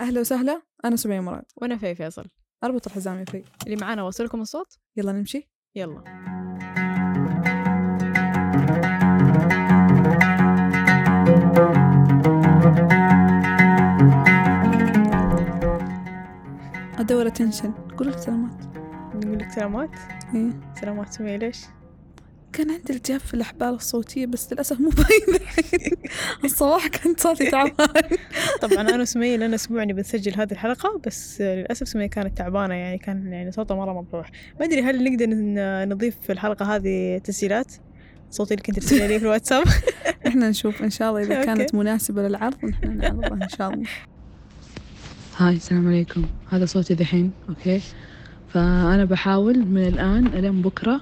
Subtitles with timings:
[0.00, 1.44] أهلا وسهلا أنا سمية مراد.
[1.56, 2.26] وأنا في فيصل.
[2.64, 3.44] أربط الحزام يا في.
[3.66, 5.48] اللي معانا وصلكم الصوت؟ يلا نمشي.
[5.74, 6.04] يلا.
[16.98, 18.64] أدور أتنشن قول لك سلامات
[19.14, 19.90] نقول لك سلامات؟
[20.34, 20.50] إيه.
[20.80, 21.64] سلامات سمية ليش؟
[22.56, 25.96] كان عندي التهاب في الأحبال الصوتية بس للأسف مو باين الحين
[26.44, 27.88] الصباح كنت صوتي تعبان.
[28.62, 32.98] طبعا أنا وسمية لنا أسبوع نبي نسجل هذه الحلقة بس للأسف سمية كانت تعبانة يعني
[32.98, 34.30] كان يعني صوتها مرة مبروح.
[34.60, 35.26] ما أدري هل نقدر
[35.94, 37.72] نضيف في الحلقة هذه تسجيلات؟
[38.30, 39.64] صوتي اللي كنت تسجلي لي في الواتساب.
[40.26, 41.46] إحنا نشوف إن شاء الله إذا okay.
[41.46, 43.86] كانت مناسبة للعرض نحن نعرضها إن شاء الله.
[45.36, 46.26] hi السلام عليكم.
[46.50, 47.80] هذا صوتي دحين okay.
[48.48, 51.00] فأنا بحاول من الآن الين بكرة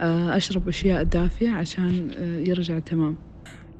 [0.00, 3.16] آه، أشرب أشياء دافية عشان آه، يرجع تمام.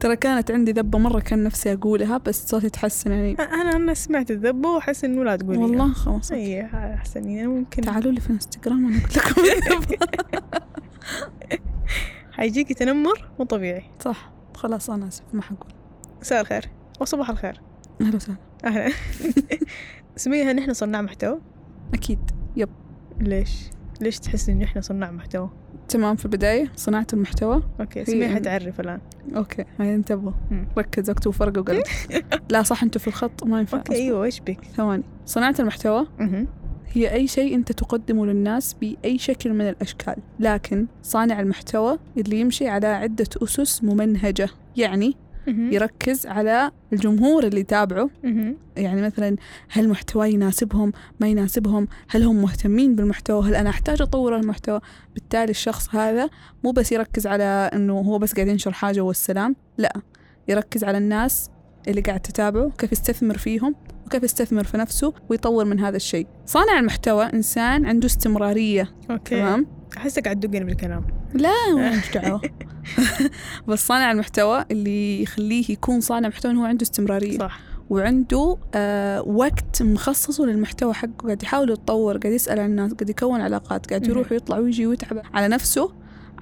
[0.00, 3.32] ترى كانت عندي ذبة مرة كان نفسي أقولها بس صوتي تحسن يعني.
[3.38, 6.32] أنا أنا سمعت الذبة وأحس إنه لا تقولي والله خلاص.
[6.32, 7.82] إي أحسن يعني ممكن.
[7.82, 10.06] تعالوا لي في إنستغرام وأنا أقول لكم الذبة.
[12.32, 13.84] حيجيكي تنمر؟ مو طبيعي.
[14.00, 14.32] صح.
[14.54, 15.72] خلاص أنا آسف ما حقول.
[16.20, 16.68] مساء الخير
[17.00, 17.60] وصباح الخير.
[18.00, 18.38] أهلا وسهلا.
[18.64, 18.92] أهلا.
[20.16, 21.40] سمية هل نحن صناع محتوى.
[21.94, 22.30] أكيد.
[23.20, 23.50] ليش؟
[24.00, 25.50] ليش تحس إنه إحنا صناع محتوى
[25.88, 29.00] تمام في البداية صناعة المحتوى okay هي سمية حتعرف الآن
[29.36, 30.68] okay هيا انتبهوا مم.
[30.78, 31.82] ركز اكتبوا فرق وقلب
[32.50, 34.02] لا صح أنتوا في الخط ما ينفع okay أصبر.
[34.02, 36.06] أيوه إيش بك ثواني صناعة المحتوى.
[36.92, 42.68] هي أي شيء أنت تقدمه للناس بأي شكل من الأشكال لكن صانع المحتوى اللي يمشي
[42.68, 45.16] على عدة أسس ممنهجة يعني.
[45.46, 48.10] يركز على الجمهور اللي يتابعه.
[48.76, 49.36] يعني مثلا
[49.68, 54.80] هل محتوى يناسبهم؟ ما يناسبهم؟ هل هم مهتمين بالمحتوى؟ هل أنا أحتاج أطور المحتوى؟
[55.14, 56.30] بالتالي الشخص هذا
[56.64, 59.92] مو بس يركز على أنه هو بس قاعد ينشر حاجة والسلام لا.
[60.48, 61.50] يركز على الناس
[61.88, 63.74] اللي قاعد تتابعه كيف يستثمر فيهم
[64.06, 66.26] وكيف يستثمر في نفسه ويطور من هذا الشيء.
[66.46, 68.90] صانع المحتوى إنسان عنده استمرارية.
[69.10, 69.40] أوكي.
[69.40, 71.06] تمام؟ أحسك قاعد تدقني بالكلام.
[71.34, 72.40] لا مش دعوة
[73.68, 77.38] بس صانع المحتوى اللي يخليه يكون صانع محتوى هو عنده استمرارية.
[77.38, 77.60] صح.
[77.90, 81.24] وعنده آه وقت مخصصه للمحتوى حقه.
[81.24, 84.32] قاعد يحاول يتطور قاعد يسأل عن الناس قاعد يكون علاقات قاعد يروح.
[84.32, 85.92] ويطلع ويجي ويتعب على نفسه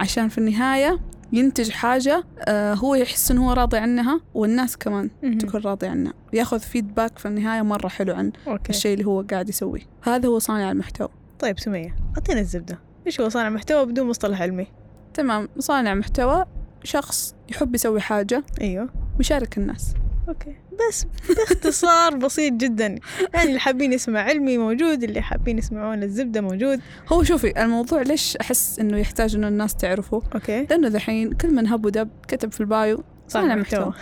[0.01, 1.01] عشان في النهاية
[1.33, 5.11] ينتج حاجة آه هو يحس إنه هو راضي عنها والناس كمان.
[5.39, 6.13] تكون راضية عنها.
[6.33, 8.71] ياخذ فيدباك في النهاية مرة حلو عن أوكي.
[8.71, 9.83] الشيء اللي هو قاعد يسويه.
[10.03, 11.09] هذا هو صانع المحتوى.
[11.39, 12.79] طيب سمية اعطينا الزبدة.
[13.07, 14.67] إيش هو صانع محتوى بدون مصطلح علمي؟
[15.15, 16.45] تمام صانع محتوى
[16.85, 18.89] شخص يحب يسوي حاجة أيوه.
[19.19, 19.95] ويشارك الناس.
[20.29, 20.57] أوكي.
[20.89, 22.99] بس باختصار بسيط جدا.
[23.35, 26.81] يعني اللي حابين يسمع علمي موجود اللي حابين يسمعون الزبدة موجود.
[27.13, 30.63] هو شوفي الموضوع ليش أحس إنه يحتاج إنه الناس تعرفه؟ أوكي.
[30.63, 33.93] لأنه ذحين كل من هب ودب كتب في البايو صانع محتوى.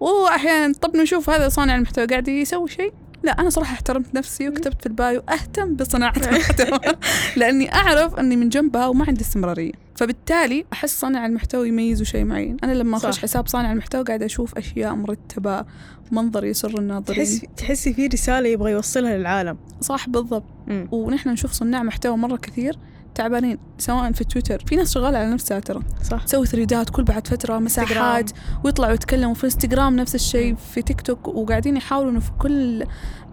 [0.00, 2.92] وأحيانا طب نشوف هذا صانع المحتوى قاعد يسوي شيء؟
[3.22, 6.80] لا أنا صراحة احترمت نفسي وكتبت في البايو أهتم بصناعة المحتوى.
[7.36, 9.72] لأني أعرف أني من جنبها وما عندي استمرارية.
[9.96, 13.22] فبالتالي أحس صانع المحتوى يميزه شيء معين أنا لما صح.
[13.22, 15.64] حساب صانع المحتوى قاعدة أشوف أشياء مرتبة
[16.10, 17.24] منظر يسر الناظرين.
[17.24, 19.58] تحس تحسي في رسالة يبغى يوصلها للعالم.
[19.80, 20.44] صح بالضبط.
[20.90, 22.76] ونحن نشوف صناع محتوى مرة كثير
[23.14, 24.62] تعبانين سواء في تويتر.
[24.66, 25.80] في ناس شغالة على نفسها ترى.
[26.02, 26.24] صح.
[26.24, 28.30] تسوي ثريدات كل بعد فترة مساحات
[28.64, 32.84] ويطلعوا يتكلموا في انستغرام نفس الشيء في تيك توك وقاعدين يحاولوا انه في كل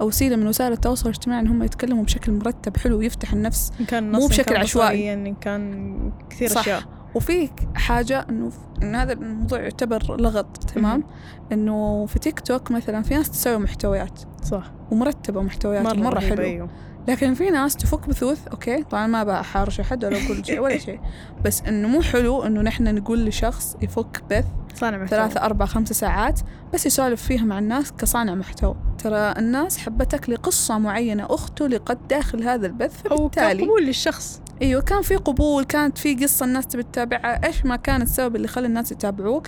[0.02, 3.72] وسيلة من وسائل التواصل الاجتماعي إن هم يتكلموا بشكل مرتب حلو ويفتح النفس.
[3.80, 5.14] إن كان مو إن بشكل كان عشوائي.
[5.14, 6.62] إن كان كثير صح.
[6.62, 6.82] أشياء.
[7.16, 8.52] وفي حاجة إنه
[8.84, 11.04] إن هذا الموضوع يعتبر لغط تمام؟
[11.52, 14.20] إنه في تيك توك مثلا في ناس تسوي محتويات.
[14.44, 14.72] صح.
[14.92, 16.44] ومرتبة محتويات مرة, مرة رهيبة، حلو.
[16.44, 16.70] أيوه.
[17.08, 21.00] لكن في ناس تفك بثوث أوكي طبعا ما بحارش أحد ولا أقول شيء ولا شيء.
[21.46, 24.46] بس إنه مو حلو إنه نحن نقول لشخص يفك بث
[24.76, 25.20] صانع محتوى.
[25.20, 26.40] ثلاثة أربع خمسة ساعات
[26.74, 28.76] بس يسولف فيها مع الناس كصانع محتوى.
[28.98, 34.42] ترى الناس حبتك لقصة معينة أخته لقد داخل هذا البث أو كان فبالتالي قبول للشخص.
[34.62, 38.48] أيوة كان في قبول كانت في قصة الناس تبي تتابعها إيش ما كان السبب اللي
[38.48, 39.48] خلى الناس يتابعوك؟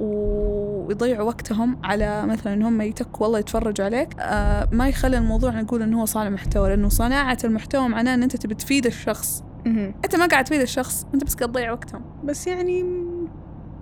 [0.00, 4.08] ويضيعوا وقتهم على مثلا إن هم يتكوا والله يتفرجوا عليك.
[4.20, 8.36] آه ما يخلي الموضوع نقول إنه هو صانع محتوى لأنه صناعة المحتوى معناه إن أنت
[8.36, 9.44] تبي تفيد الشخص.
[9.66, 12.02] أنت ما قاعد تفيد الشخص أنت بس قاعد تضيع وقتهم.
[12.24, 12.82] بس يعني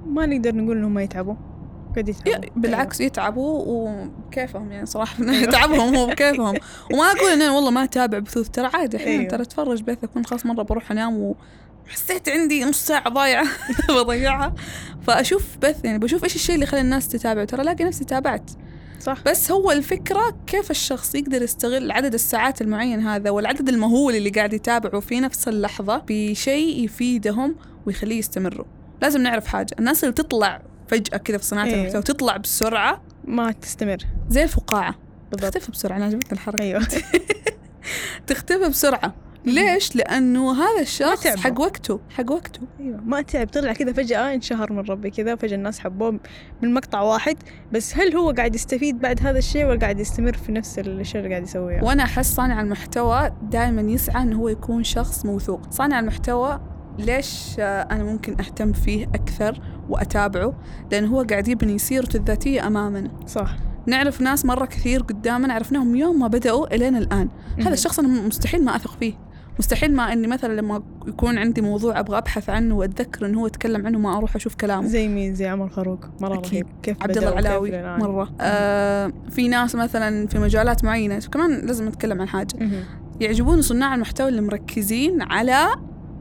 [0.06, 1.35] ما نقدر نقول إنهم ما يتعبوا.
[1.97, 2.49] قد يتعبوا.
[2.56, 5.25] بالعكس يتعبوا وكيفهم يعني صراحة.
[5.53, 6.55] تعبهم هو بكيفهم.
[6.93, 9.31] وما أقول إن أنا والله ما أتابع بثوث ترى عادي أحيانا أيوة.
[9.31, 11.35] ترى أتفرج بث أكون خلاص مرة بروح أنام
[11.88, 13.46] وحسيت عندي نص ساعة ضايعة
[13.88, 14.55] بضيعها.
[15.06, 17.44] فأشوف بث يعني بشوف إيش الشيء اللي خلى الناس تتابع.
[17.44, 18.50] ترى ألاقي نفسي تابعت.
[19.00, 19.19] صح.
[19.26, 24.52] بس هو الفكرة كيف الشخص يقدر يستغل عدد الساعات المعين هذا والعدد المهول اللي قاعد
[24.52, 27.56] يتابعه في نفس اللحظة بشيء يفيدهم
[27.87, 28.64] ويخليه يستمروا
[29.02, 29.75] لازم نعرف حاجة.
[29.79, 31.75] الناس اللي تطلع فجأة كذا في صناعة إيه.
[31.75, 33.99] المحتوى تطلع بسرعة ما تستمر.
[34.29, 34.94] زي الفقاعة.
[35.31, 35.52] بالضبط.
[35.55, 35.96] تختفي بسرعة.
[35.96, 36.62] أنا عجبتني الحركة.
[36.62, 36.87] أيوه.
[38.26, 39.14] تختفي بسرعة.
[39.49, 41.41] ليش؟ لأنه هذا الشخص تعبه.
[41.41, 42.61] حق وقته حق وقته.
[42.81, 43.49] أيوه ما تعب.
[43.49, 46.21] طلع كذا فجأة انشهر من ربي كذا فجأة الناس حبوه
[46.62, 47.37] من مقطع واحد.
[47.73, 51.31] بس هل هو قاعد يستفيد بعد هذا الشيء ولا قاعد يستمر في نفس الشيء اللي
[51.31, 55.71] قاعد يسويه؟ وأنا أحس صانع المحتوى دائما يسعى أنه هو يكون شخص موثوق.
[55.71, 56.61] صانع المحتوى
[56.99, 60.55] ليش آه، أنا ممكن أهتم فيه أكثر وأتابعه؟
[60.93, 63.11] لأنه هو قاعد يبني سيرته الذاتية أمامنا.
[63.27, 63.56] صح.
[63.87, 67.29] نعرف ناس مرة كثير قدامنا عرفناهم يوم ما بدأوا إلين الآن.
[67.59, 69.15] هذا الشخص أنا مستحيل ما أثق فيه.
[69.58, 73.87] مستحيل ما إني مثلا لما يكون عندي موضوع أبغى أبحث عنه وأتذكر إنه هو يتكلم
[73.87, 74.87] عنه ما أروح أشوف كلامه.
[74.87, 76.05] زي مين؟ زي عمر فاروق.
[76.20, 76.52] مرة أكيد.
[76.52, 76.66] رهيب.
[76.82, 77.70] كيف عبد الله العلاوي.
[77.99, 78.34] مرة.
[78.40, 82.56] آه في ناس مثلا في مجالات معينة كمان لازم نتكلم عن حاجة.
[82.60, 82.84] مهم.
[83.20, 85.66] يعجبوني صناع المحتوى اللي مركزين على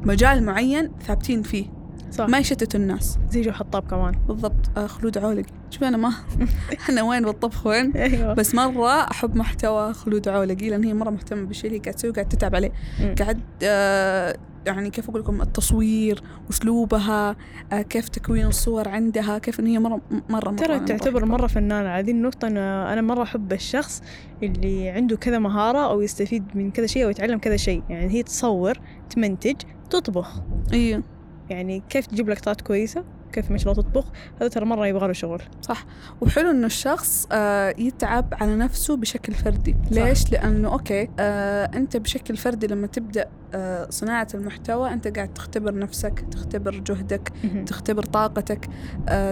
[0.02, 1.77] مجال معين ثابتين فيه.
[2.12, 2.30] صح.
[2.30, 3.18] ما يشتتوا الناس.
[3.30, 4.16] زي جو حطاب كمان.
[4.28, 4.78] بالضبط.
[4.78, 6.14] آه خلود عولقي شوف أنا ما
[6.90, 8.34] أنا وين بالطبخ وين؟ أيوه.
[8.34, 12.28] بس مرة أحب محتوى خلود عولقي لأن هي مرة مهتمة بالشيء اللي قاعد تسويه وقاعد
[12.30, 12.72] تتعب عليه.
[13.20, 17.36] قاعد آه يعني كيف أقول لكم؟ التصوير أسلوبها
[17.72, 21.26] آه كيف تكوين الصور عندها كيف إن هي مرة مرة مرة ترى تعتبر.
[21.26, 21.90] مرة فنانة.
[22.00, 24.02] هذه النقطة أنا أنا مرة أحب الشخص
[24.44, 27.84] اللي عنده كذا مهارة أو يستفيد من كذا شيء أو يتعلم كذا شيء.
[27.90, 28.78] يعني هي تصور
[29.10, 29.56] تمنتج
[29.90, 30.42] تطبخ.
[30.74, 31.04] إيه.
[31.50, 34.06] يعني كيف تجيب لقطات كويسة؟ كيف ما شاء الله تطبخ؟
[34.42, 35.42] هذا ترى مرة يبغى له شغل.
[35.62, 35.86] صح.
[36.22, 39.76] وحلو إنه الشخص آه يتعب على نفسه بشكل فردي.
[39.92, 45.76] ليش؟ لأنه أوكي آه أنت بشكل فردي لما تبدأ آه صناعة المحتوى أنت قاعد تختبر
[45.76, 47.32] نفسك تختبر جهدك
[47.66, 48.70] تختبر طاقتك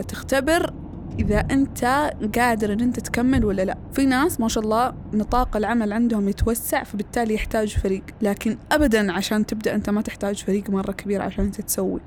[0.07, 0.73] تختبر
[1.19, 3.77] إذا أنت قادر إن أنت تكمل ولا لا.
[3.93, 8.03] في ناس ما شاء الله نطاق العمل عندهم يتوسع فبالتالي يحتاج فريق.
[8.21, 11.99] لكن أبدا عشان تبدأ أنت ما تحتاج فريق مرة كبير عشان أنت تسوي.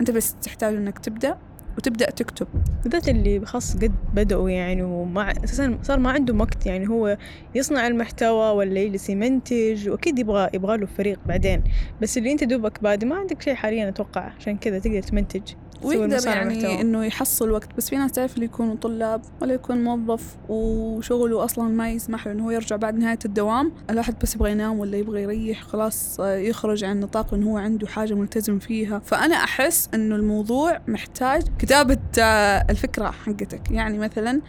[0.00, 1.36] أنت بس تحتاج إنك تبدأ
[1.78, 2.46] وتبدأ تكتب.
[2.82, 6.66] بالذات اللي خاص قد بدأوا يعني ومع أساسا صار ما عندهم وقت.
[6.66, 7.18] يعني هو
[7.54, 11.62] يصنع المحتوى ولا يجلس يمنتج وأكيد يبغى يبغى له فريق بعدين.
[12.02, 15.42] بس اللي أنت دوبك بادي ما عندك شيء حاليا أتوقع عشان كذا تقدر تمنتج.
[15.86, 16.80] ويقدر يعني محتوى.
[16.80, 17.68] إنه يحصل وقت.
[17.76, 22.32] بس في ناس تعرف اللي يكونوا طلاب ولا يكون موظف وشغله أصلا ما يسمح له
[22.32, 23.72] إنه هو يرجع بعد نهاية الدوام.
[23.90, 27.86] الواحد بس يبغى ينام ولا يبغى يريح خلاص آه، يخرج عن نطاق إنه هو عنده
[27.86, 28.98] حاجة ملتزم فيها.
[28.98, 33.70] فأنا أحس إنه الموضوع محتاج كتابة آه، الفكرة حقتك.
[33.70, 34.40] يعني مثلا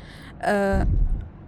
[0.41, 0.87] آه،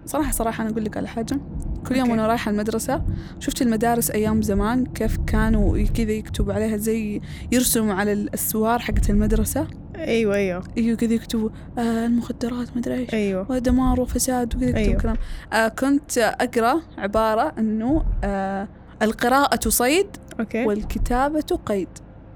[0.08, 1.40] صراحة صراحة أنا أقول لك على حاجة
[1.88, 2.10] كل يوم.
[2.10, 3.04] وأنا رايحة المدرسة
[3.40, 7.22] شفت المدارس أيام زمان كيف كانوا كذا يكتبوا عليها زي
[7.52, 13.52] يرسموا على الأسوار حقت المدرسة أيوة أيوة أيوه كذا يكتبوا آه المخدرات مدري إيش أيوة
[13.52, 15.02] ودمار وفساد وكذا يكتبوا أيوه.
[15.02, 15.18] كلام
[15.54, 18.68] آه كنت أقرأ عبارة إنه آه
[19.02, 20.08] القراءة صيد
[20.40, 21.90] أوكي والكتابة قيد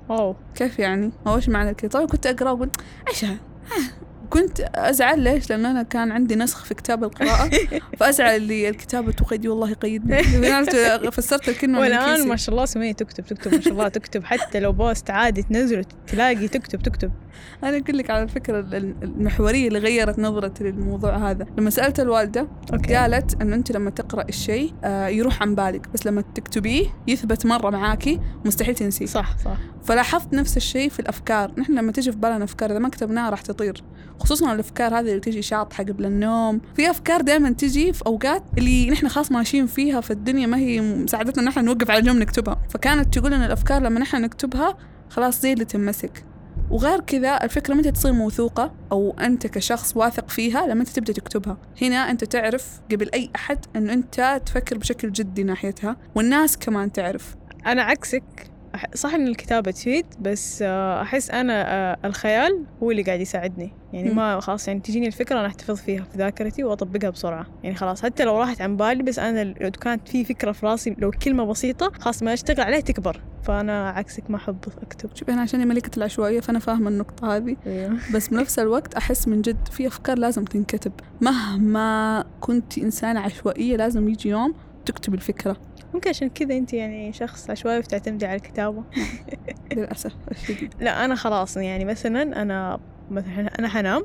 [0.10, 2.70] واو كيف يعني؟ أو إيش معنى الكتابة؟ طبعا كنت أقرأ واقول
[3.10, 3.38] إيش هذا؟
[4.32, 7.50] كنت أزعل ليش؟ لأن أنا كان عندي نسخ في كتاب القراءة
[8.00, 10.24] فأزعل اللي الكتابة قيدي والله قيدني
[11.12, 12.28] فسرت والآن كيسي.
[12.30, 14.24] ما شاء الله سمية تكتب تكتب ما شاء الله تكتب.
[14.24, 17.12] حتى لو بوست عادي تنزله تلاقي تكتب تكتب.
[17.64, 21.46] أنا أقول لك على الفكرة ال- المحورية اللي غيرت نظرتي للموضوع هذا.
[21.58, 22.96] لما سألت الوالدة أوكي.
[22.96, 27.70] قالت انه أنت لما تقرأ الشيء آه، يروح عن بالك بس لما تكتبيه يثبت مرة
[27.70, 29.06] معاكي مستحيل تنسيه.
[29.06, 29.58] صح صح.
[29.84, 31.52] فلاحظت نفس الشيء في الأفكار.
[31.58, 33.84] نحن لما تجي في بالنا أفكار إذا ما كتبناها راح تطير.
[34.22, 36.62] خصوصا الأفكار هذه اللي تجي شاطحة قبل النوم.
[36.76, 41.44] في أفكار دائما تجي في أوقات اللي نحن خلاص ماشيين فيها فالدنيا ما هي مساعدتنا
[41.44, 42.62] نحن نوقف على جنب نكتبها.
[42.70, 44.78] فكانت تقول إن الأفكار لما نحن نكتبها
[45.10, 46.26] خلاص زي اللي تنمسك
[46.72, 51.58] وغير كذا الفكرة متى تصير موثوقة أو أنت كشخص واثق فيها لما أنت تبدأ تكتبها.
[51.82, 57.36] هنا أنت تعرف قبل أي أحد أنه أنت تفكر بشكل جدي ناحيتها والناس كمان تعرف.
[57.66, 58.51] أنا عكسك.
[58.96, 63.74] صح إن الكتابة تفيد بس آه، أحس أنا آه، الخيال هو اللي قاعد يساعدني.
[63.94, 64.10] يعني.
[64.10, 67.46] ما خلاص يعني تجيني الفكرة أنا أحتفظ فيها في ذاكرتي وأطبقها بسرعة.
[67.64, 70.96] يعني خلاص حتى لو راحت عن بالي بس أنا لو كانت في فكرة في راسي
[70.98, 73.22] لو كلمة بسيطة خلاص ما أشتغل عليها تكبر.
[73.44, 75.10] فأنا عكسك ما أحب أكتب.
[75.16, 77.58] شوف أنا عشان ملكة العشوائية فأنا فاهمة النقطة هذه.
[78.16, 80.92] بس بنفس الوقت أحس من جد في أفكار لازم تنكتب.
[81.22, 84.54] مهما كنت إنسانة عشوائية لازم يجي يوم
[84.86, 85.58] تكتب الفكرة.
[85.94, 88.84] ممكن عشان كذا أنت يعني شخص عشوائي وتعتمدي على الكتابة.
[89.76, 90.14] للأسف
[90.80, 92.80] لا أنا خلاص يعني مثلا أنا
[93.12, 94.04] مثلا أنا حنام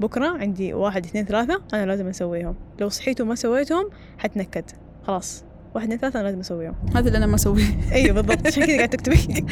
[0.00, 2.54] بكرة عندي واحد اثنين ثلاثة أنا لازم أسويهم.
[2.80, 4.64] لو صحيت وما سويتهم حتنعد.
[5.02, 5.44] خلاص
[5.74, 6.74] واحد اثنين ثلاثة أنا لازم أسويهم.
[6.94, 7.64] هذا اللي أنا ما أسويه.
[7.92, 8.46] أيوه بالضبط.
[8.46, 9.46] عشان كذا قاعد تكتبي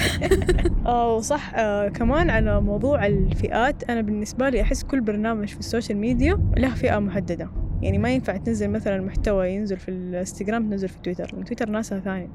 [1.16, 5.98] وصح آه كمان على موضوع الفئات أنا بالنسبة لي أحس كل برنامج في ال social
[5.98, 7.65] media له فئة محددة.
[7.82, 12.00] يعني ما ينفع تنزل مثلا محتوى ينزل في الإنستغرام تنزل في تويتر لأن تويتر ناسها
[12.00, 12.30] ثاني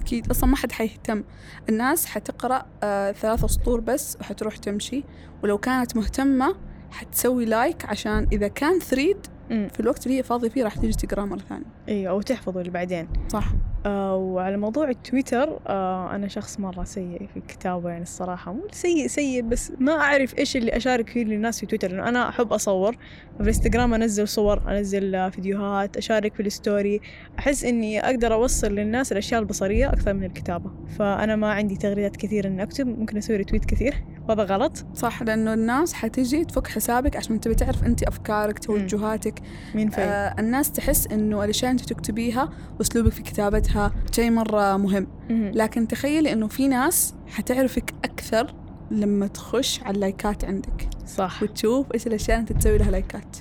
[0.00, 0.30] أكيد.
[0.30, 1.24] أصلا ما حد حيهتم.
[1.68, 5.04] الناس حتقرأ آه ثلاثة سطور بس وحتروح تمشي.
[5.42, 6.56] ولو كانت مهتمة
[6.90, 9.16] حتسوي like عشان إذا كان thread
[9.50, 9.68] مم.
[9.68, 11.64] في الوقت اللي هي فاضية فيه راح تيجي تقراه مرة ثانية.
[11.88, 13.08] أيوه أو تحفظه اللي بعدين.
[13.28, 13.52] صح.
[13.86, 18.52] آه وعلى موضوع التويتر آه أنا شخص مرة سيء في الكتابة يعني الصراحة.
[18.52, 21.90] مو سيء سيء بس ما أعرف إيش اللي أشارك فيه للناس في تويتر.
[21.90, 22.92] لأنه أنا أحب أصور
[23.36, 27.00] في الإنستغرام أنزل صور أنزل آه، فيديوهات أشارك في ال story.
[27.38, 30.70] أحس إني أقدر أوصل للناس الأشياء البصرية أكثر من الكتابة.
[30.98, 33.94] فأنا ما عندي تغريدات كثير إني أكتب ممكن أسوي retweet كثير.
[34.28, 34.86] وهذا غلط.
[34.94, 39.35] صح لأنه الناس حتيجي تخش حسابك عشان تبي تعرف أنت أفكارك توجهاتك.
[39.74, 45.06] مين في آه الناس تحس إنه الأشياء أنت تكتبيها وأسلوبك في كتابتها شيء مرة مهم.
[45.30, 45.50] مهم.
[45.54, 48.54] لكن تخيلي إنه في ناس حتعرفك أكثر
[48.90, 50.88] لما تخش على اللايكات عندك.
[51.06, 51.42] صح.
[51.42, 53.36] وتشوف إيش الأشياء اللي أنت تسوي لها لايكات.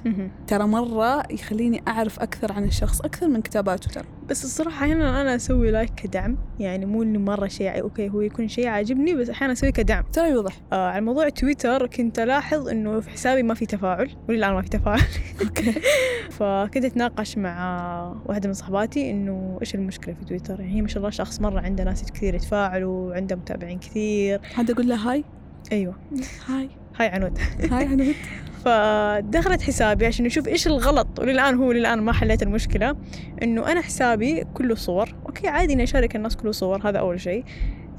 [0.48, 4.03] ترى مرة يخليني أعرف أكثر عن الشخص أكثر من كتاباته ترى.
[4.29, 8.48] بس الصراحة أحيانا أنا أسوي like كدعم يعني مو إنه مرة شيء أوكي هو يكون
[8.48, 10.03] شيء عاجبني بس أحيانا أسويه كدعم.
[10.13, 10.62] ترى يوضح.
[10.74, 14.69] آه على موضوع تويتر كنت ألاحظ إنه في حسابي ما في تفاعل وللآن ما في
[14.69, 15.01] تفاعل.
[15.41, 15.74] أوكي.
[16.38, 20.98] فكنت أتناقش مع واحدة من صحباتي إنه إيش المشكلة في تويتر؟ يعني هي ما شاء
[20.98, 24.41] الله شخص مرة عنده ناس كثير يتفاعلوا وعنده متابعين كثير.
[24.43, 25.24] حد أقول له hi؟
[25.72, 25.95] أيوة.
[26.47, 26.69] hi.
[26.97, 27.39] hi عنود.
[27.71, 28.15] hi عنود.
[28.65, 32.95] فدخلت حسابي عشان نشوف إيش الغلط وللآن هو للان ما حليت المشكلة
[33.43, 35.15] إنه أنا حسابي كله صور.
[35.25, 37.43] أوكي عادي إني أشارك الناس كله صور هذا أول شيء.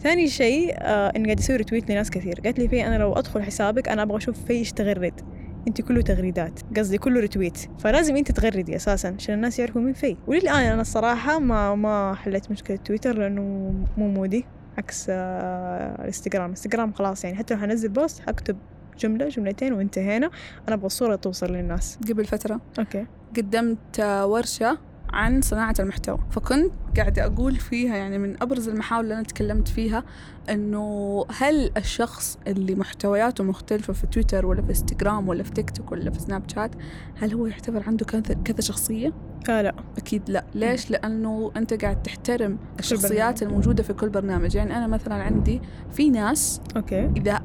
[0.02, 2.40] ثاني شيء آه إني قاعد أسوي retweet لناس كثير.
[2.44, 5.20] قالت لي في أنا لو أدخل حسابك أنا أبغى أشوف في إيش تغرد.
[5.68, 6.60] أنت كله تغريدات.
[6.76, 10.16] قصدي كله retweet فلازم أنت تغردي أساسا عشان الناس يعرفوا مين في.
[10.26, 14.44] وللآن أنا الصراحة ما ما حليت مشكلة تويتر لأنه مو مودي.
[14.78, 16.44] عكس آه الإنستغرام.
[16.44, 18.56] الانستغرام خلاص يعني حتى لو حنزل post حكتب
[18.98, 20.30] جملة جملتين وانتهينا.
[20.68, 21.98] أنا أبغى الصورة توصل للناس.
[22.08, 23.06] قبل فترة أوكي.
[23.36, 24.78] قدمت ورشة
[25.10, 30.04] عن صناعة المحتوى فكنت قاعدة أقول فيها يعني من أبرز المحاور اللي أنا تكلمت فيها
[30.50, 35.92] أنه هل الشخص اللي محتوياته مختلفة في تويتر ولا في إنستغرام ولا في تيك توك
[35.92, 36.70] ولا في سناب شات
[37.16, 39.12] هل هو يعتبر عنده كذا كذا شخصية؟
[39.48, 39.74] آه لا.
[39.98, 40.44] أكيد لا.
[40.54, 43.42] ليش؟ لأنه أنت قاعد تحترم الشخصيات.
[43.42, 44.54] الموجودة في كل برنامج.
[44.54, 45.60] يعني أنا مثلا عندي
[45.92, 47.10] في ناس أوكي.
[47.16, 47.40] إذا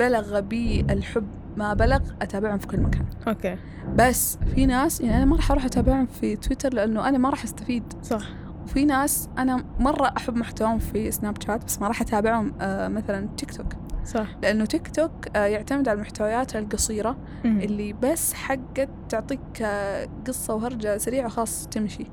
[0.00, 1.26] بلغ بي الحب
[1.56, 3.04] ما بلغ أتابعهم في كل مكان.
[3.28, 3.56] أوكي.
[3.96, 7.44] بس في ناس يعني أنا ما راح أروح أتابعهم في تويتر لأنه أنا ما راح
[7.44, 7.84] أستفيد.
[8.02, 8.22] صح.
[8.64, 13.28] وفي ناس أنا مرة أحب محتواهم في سناب شات بس ما راح أتابعهم آه مثلا
[13.36, 13.72] تيك توك
[14.04, 14.26] صح.
[14.42, 17.60] لأنه تيك توك آه يعتمد على المحتويات القصيرة مم.
[17.60, 22.06] اللي بس حقت تعطيك آه قصة وهرجة سريعة وخلاص تمشي.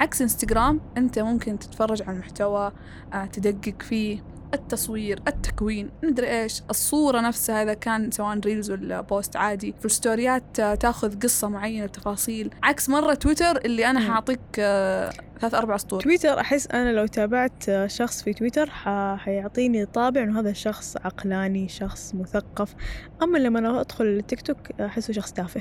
[0.00, 2.72] عكس إنستغرام أنت ممكن تتفرج على المحتوى
[3.12, 4.22] آه تدقق فيه.
[4.54, 10.60] التصوير التكوين مدري إيش الصورة نفسها إذا كان سواء reels ولا post عادي في الستوريات
[10.60, 14.00] تاخذ قصة معينة بتفاصيل عكس مرة تويتر اللي أنا.
[14.00, 16.00] حاعطيك آه، ثلاث أربع سطور.
[16.00, 18.88] تويتر أحس أنا لو تابعت شخص في تويتر ح...
[19.16, 22.74] حيعطيني طابع إنه هذا الشخص عقلاني شخص مثقف.
[23.22, 25.60] أما لما أنا أدخل التيك توك أحسه شخص تافه.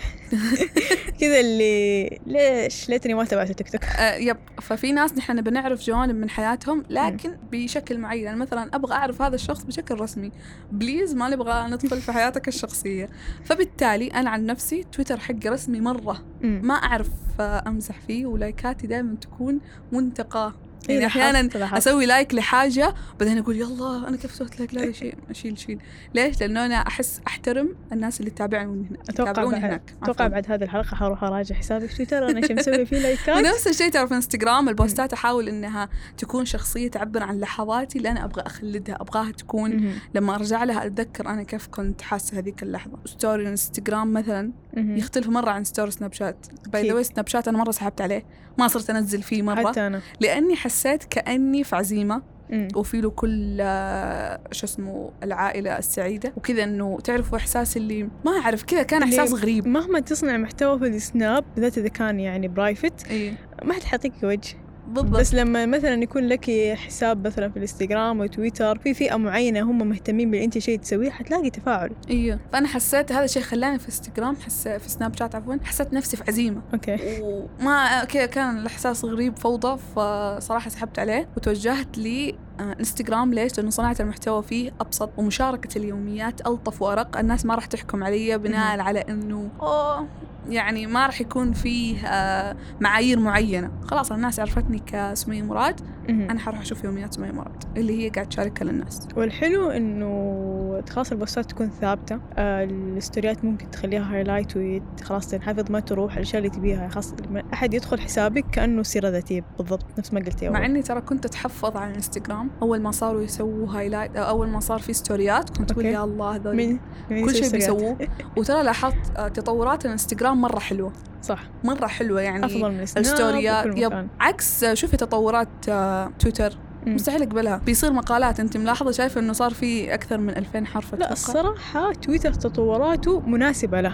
[1.19, 3.83] كذا اللي ليش؟ ليتني ما تابعت التيك توك.
[3.83, 4.37] آه yep.
[4.61, 8.23] ففي ناس نحن نبي نعرف جوانب من حياتهم لكن بشكل معين.
[8.23, 10.31] يعني مثلا أبغى أعرف هذا الشخص بشكل رسمي.
[10.71, 13.09] please ما نبغى ندخل في حياتك الشخصية.
[13.43, 16.23] فبالتالي أنا عن نفسي تويتر حقي رسمي مرة.
[16.41, 16.61] مم.
[16.63, 18.25] ما أعرف آه، أمزح فيه.
[18.25, 19.59] ولايكاتي دائما تكون
[19.91, 20.66] منتقاه.
[20.89, 21.77] يعني أحيانا.
[21.77, 25.79] أسوي like لحاجة بعدين أقول يلا أنا كيف سويت like لا شيء اشيل شيل
[26.13, 28.87] ليش؟ لأنه أنا أحس أحترم الناس اللي تتابعني
[29.19, 30.27] هنا بعد هناك عفواً.
[30.27, 33.91] بعد هذه الحلقة حروح أراجع حسابي في تويتر أنا شو مسوي فيه لايكات ونفس الشيء
[33.91, 38.95] ترى في إنستغرام البوستات أحاول إنها تكون شخصية تعبر عن لحظاتي اللي أنا أبغى أخلدها
[39.01, 39.99] أبغاها تكون.
[40.15, 44.51] لما أرجع لها أتذكر أنا كيف كنت حاسة هذيك اللحظة story الانستغرام مثلا.
[44.77, 46.91] يختلف مرة عن story سناب شات باي.
[46.91, 48.25] ذا سناب شات أنا مرة سحبت عليه
[48.57, 52.21] ما صرت أنزل فيه مرة حتى أنا لأني حسيت كأني في عزيمة.
[52.49, 52.67] مم.
[52.75, 56.33] وفي له كل آه، شو اسمه العائلة السعيدة.
[56.37, 59.67] وكذا إنه تعرفوا إحساس اللي ما أعرف كذا كان إحساس غريب.
[59.67, 64.57] مهما تصنع محتوى في السناب بالذات إذا كان يعني private اي ما حد حيعطيك وجه.
[64.87, 65.19] بالضبط.
[65.19, 70.31] بس لما مثلا يكون لك حساب مثلا في الإنستغرام وتويتر في فئة معينة هم مهتمين
[70.31, 71.91] باللي انت شيء تسويه حتلاقي تفاعل.
[72.09, 72.39] أيوه.
[72.53, 76.23] فأنا حسيت هذا الشيء خلاني في إنستغرام حس في سناب شات عفوا حسيت نفسي في
[76.27, 76.61] عزيمة.
[76.73, 77.21] okay.
[77.21, 81.29] وما كان الإحساس غريب فوضى فصراحة سحبت عليه.
[81.37, 83.33] وتوجهت لي آه، إنستغرام.
[83.33, 88.37] ليش؟ لأنه صناعة المحتوى فيه أبسط ومشاركة اليوميات ألطف وأرق، الناس ما راح تحكم علي
[88.37, 88.79] بناء.
[88.79, 90.07] على إنه أوه
[90.49, 95.81] يعني ما راح يكون فيه آه، معايير معينة، خلاص الناس عرفتني كسمية مراد،.
[96.09, 99.07] أنا حروح أشوف يوميات سمية مراد اللي هي قاعد تشاركها للناس.
[99.15, 105.79] والحلو إنه إنه خلاص البوستات تكون ثابتة آه الستوريات ممكن تخليها highlight وخلاص تنحفظ ما
[105.79, 107.13] تروح الأشياء اللي تبيها خلاص
[107.53, 111.25] أحد يدخل حسابك كأنه سيرة ذاتية بالضبط نفس ما قلتي مع أول إني ترى كنت
[111.25, 115.71] أتحفظ على الإنستغرام أول ما صاروا يسووا highlight أو أول ما صار في ستوريات كنت
[115.71, 115.97] أقول okay.
[115.97, 116.79] يا الله هذول
[117.09, 117.97] كل شيء؟ بيسووه
[118.37, 120.93] وترى لاحظت آه، تطورات الإنستغرام مرة حلوة.
[121.21, 121.39] صح.
[121.63, 123.65] مرة حلوة يعني أفضل من الستوريات.
[123.77, 124.07] yep.
[124.19, 126.57] عكس شوفي تطورات آه، تويتر.
[126.87, 127.57] مستحيل أقبلها.
[127.57, 128.39] بيصير مقالات.
[128.39, 131.11] أنت ملاحظة شايفة إنه صار في أكثر من 2000 حرف لا أتوقع.
[131.13, 133.93] الصراحة تويتر تطوراته مناسبة له.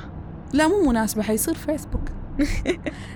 [0.53, 1.23] لا مو مناسبة.
[1.23, 2.01] حيصير فيسبوك.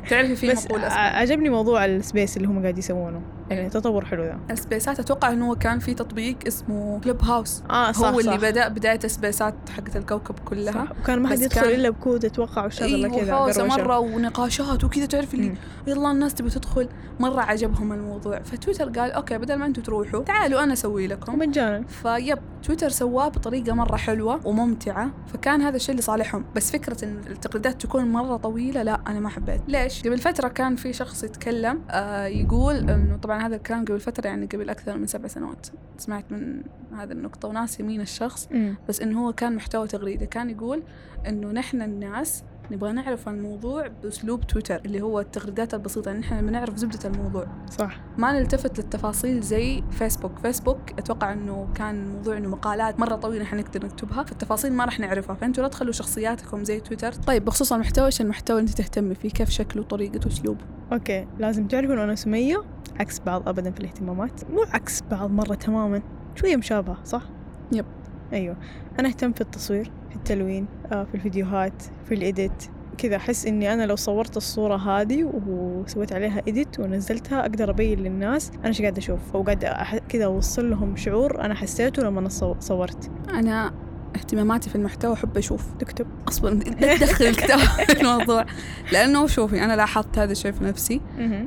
[0.10, 3.22] تعرفي في بس اسمها؟ عجبني موضوع ال space اللي هم قاعد يسوونه.
[3.50, 8.08] يعني تطور حلو ذا السبيسات أتوقع إنه كان في تطبيق اسمه كلوب هاوس آه صح
[8.08, 8.38] هو اللي صح.
[8.42, 10.72] بدأ بداية السبيسات حقت الكوكب كلها.
[10.74, 10.88] صح.
[11.04, 13.66] وكان ما حد يدخل كان- إلا بكود أتوقع وشغله أيوه كذا حوسه.
[13.68, 15.06] مرة ونقاشات وكذا.
[15.06, 15.54] تعرف اللي.
[15.88, 18.40] يلا الناس تبي تدخل؟ مرة عجبهم الموضوع.
[18.40, 21.34] فتويتر قال أوكي بدل ما أنتم تروحوا تعالوا أنا أسوي لكم.
[21.34, 25.10] ومجانا فيب تويتر سواه بطريقة مرة حلوة وممتعة.
[25.34, 29.00] فكان هذا الشيء لصالحهم بس فكرة إن التغريدات تكون مرة طويلة لا.
[29.08, 29.62] أنا ما حبيت.
[29.68, 34.28] ليش؟ قبل فترة كان في شخص يتكلم آه يقول إنه طبعا هذا الكلام قبل فترة
[34.28, 35.68] يعني قبل أكثر من سبع سنوات.
[35.98, 36.62] سمعت من
[36.94, 38.76] هذه النقطة وناس يمين الشخص مم.
[38.90, 40.84] بس إنه هو كان محتوى تغريده كان يقول
[41.28, 46.76] إنه نحن الناس نبغى نعرف الموضوع بأسلوب تويتر اللي هو التغريدات البسيطة يعني نحن بنعرف
[46.76, 47.48] زبدة الموضوع.
[47.70, 48.00] صح.
[48.18, 53.86] ما نلتفت للتفاصيل زي فيسبوك فيسبوك أتوقع إنه كان موضوع إنه مقالات مرة طويلة حنقدر
[53.86, 55.36] نكتبها فالتفاصيل ما راح نعرفها.
[55.36, 57.12] فأنتوا لا تخلوا شخصياتكم زي تويتر.
[57.14, 61.68] طيب بخصوص المحتوى إيش المحتوى اللي أنت تهتمي فيه؟ كيف شكله طريقته أسلوبه؟ okay لازم
[61.68, 62.64] تعرفوا انه أنا سمية
[63.00, 64.52] عكس بعض ابدا في الاهتمامات.
[64.52, 66.02] مو عكس بعض مرة تماما.
[66.36, 67.24] شوية مشابهة صح؟
[67.72, 67.86] يب.
[68.34, 68.58] أيوه.
[69.00, 69.92] أنا أهتم في التصوير.
[70.18, 72.64] التلوين آه في الفيديوهات في الإيديت.
[72.98, 78.52] كذا أحس إني أنا لو صورت الصورة هذه وسويت عليها إيديت ونزلتها أقدر أبين للناس
[78.60, 79.36] أنا إيش قاعدة أشوف.
[79.36, 83.12] وقاعدة أح- كذا أوصل لهم شعور أنا حسيته لما صو- صورت.
[83.30, 83.74] أنا
[84.16, 85.66] اهتماماتي في المحتوى أحب أشوف.
[85.80, 86.08] تكتب.
[86.28, 86.50] أصبر
[86.82, 88.46] لا تدخل الكتاب في الموضوع.
[88.92, 91.02] لأنه شوفي أنا لاحظت هذا الشيء في نفسي.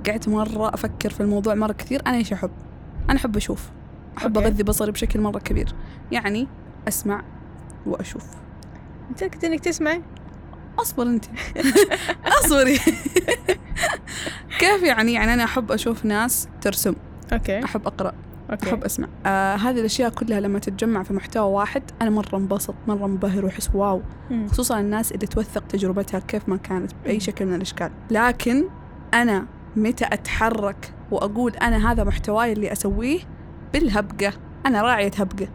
[0.08, 2.50] قعدت مرة أفكر في الموضوع مرة كثير أنا إيش أحب؟
[3.10, 3.70] أنا أحب أشوف.
[4.18, 4.38] أحب.
[4.38, 5.74] أغذي بصري بشكل مرة كبير.
[6.12, 6.46] يعني
[6.88, 7.22] أسمع
[7.86, 8.26] وأشوف.
[9.10, 10.02] متأكد إنك تسمعي؟
[10.78, 11.24] أصبر أنت.
[12.44, 12.78] أصبري.
[14.60, 16.94] كيف يعني؟ يعني أنا أحب أشوف ناس ترسم.
[17.32, 17.64] okay.
[17.64, 18.12] أحب أقرأ.
[18.50, 18.68] okay.
[18.70, 19.08] أحب أسمع.
[19.26, 23.70] آه هذه الأشياء كلها لما تتجمع في محتوى واحد أنا مرة انبسط مرة منبهر وأحس
[23.74, 24.02] wow.
[24.30, 24.48] مم.
[24.48, 27.00] خصوصا الناس اللي توثق تجربتها كيف ما كانت مم.
[27.04, 27.90] بأي شكل من الأشكال.
[28.10, 28.64] لكن
[29.14, 29.46] أنا
[29.76, 33.20] متى أتحرك وأقول أنا هذا محتواي اللي أسويه؟
[33.72, 34.32] بالهبقة.
[34.66, 35.48] أنا راعية هبقة.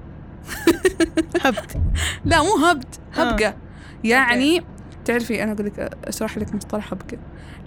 [1.41, 1.77] هبد.
[2.25, 3.21] لا مو هبد آه.
[3.21, 3.55] هبقة
[4.03, 4.61] يعني
[5.05, 7.17] تعرفي أنا أقول لك أشرح لك مصطلح هبقة.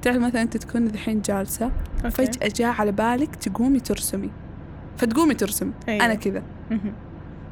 [0.02, 1.70] تعرفي مثلا أنت تكون الحين جالسة
[2.04, 2.10] okay.
[2.10, 4.30] فجأة جاء على بالك تقومي ترسمي.
[4.96, 6.04] فتقومي ترسمي أيوة.
[6.04, 6.42] أنا كذا.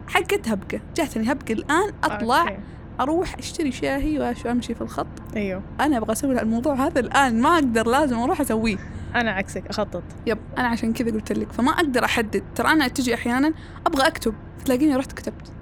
[0.09, 0.81] حقت هبقة.
[0.96, 1.52] جاتني هبقة.
[1.52, 2.59] الآن أطلع okay.
[3.00, 5.07] أروح أشتري شاهي وأمشي في الخط.
[5.37, 5.62] أيوه.
[5.81, 7.40] أنا أبغى أسوي الموضوع هذا الآن.
[7.40, 8.76] ما أقدر لازم أروح أسويه.
[9.14, 10.02] أنا عكسك أخطط.
[10.26, 11.52] يب أنا عشان كذا قلت لك.
[11.52, 12.42] فما أقدر أحدد.
[12.55, 13.52] ترى أنا تجي أحيانا
[13.87, 14.35] أبغى أكتب.
[14.64, 15.52] تلاقيني رحت كتبت.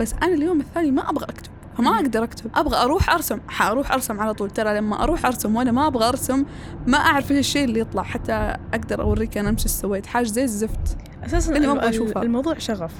[0.00, 1.96] بس أنا اليوم الثاني ما أبغى أكتب فما.
[1.96, 2.50] أقدر أكتب.
[2.54, 3.38] أبغى أروح أرسم.
[3.48, 4.50] حأروح أرسم على طول.
[4.50, 6.44] ترى لما أروح أرسم وأنا ما أبغى أرسم
[6.86, 8.02] ما أعرف إيش الشيء اللي يطلع.
[8.02, 10.06] حتى أقدر أوريك أنا إيش سويت.
[10.06, 10.96] حاجة زي الزفت.
[11.26, 12.22] أساسا اللي ما أبغى أشوفها.
[12.22, 12.92] الموضوع شغف.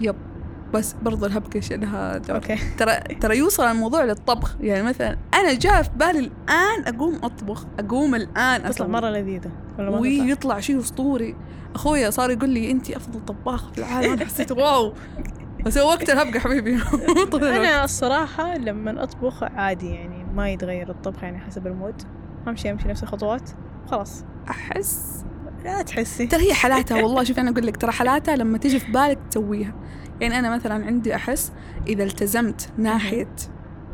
[0.00, 0.16] يب.
[0.74, 2.36] بس برضو الهبقة شيء لها دور.
[2.36, 2.56] okay.
[2.78, 4.56] ترى ترى يوصل الموضوع للطبخ.
[4.60, 7.64] يعني مثلا أنا جاء في بالي الآن أقوم أطبخ.
[7.78, 8.86] أقوم الآن تطلع.
[8.86, 9.50] مرة لذيذة.
[9.78, 11.36] ولا ويطلع شيء أسطوري.
[11.74, 14.12] أخويا صار يقول لي انت أفضل طباخة في العالم.
[14.12, 14.92] أنا حسيت wow.
[15.66, 16.78] بس هو وقت الهبقه حبيبي.
[17.34, 22.02] أنا الصراحة لما أطبخ عادي يعني ما يتغير الطبخ يعني حسب ال mood.
[22.48, 23.50] أمشي أمشي نفس الخطوات
[23.86, 24.24] خلاص.
[24.50, 25.24] أحس.
[25.64, 26.26] لا تحسي.
[26.26, 27.24] ترى هي حالاتها والله.
[27.24, 29.74] شوف أنا أقول لك ترى حالاتها لما تيجي في بالك تسويها.
[30.20, 31.52] يعني أنا مثلا عندي أحس
[31.86, 33.28] إذا التزمت ناحية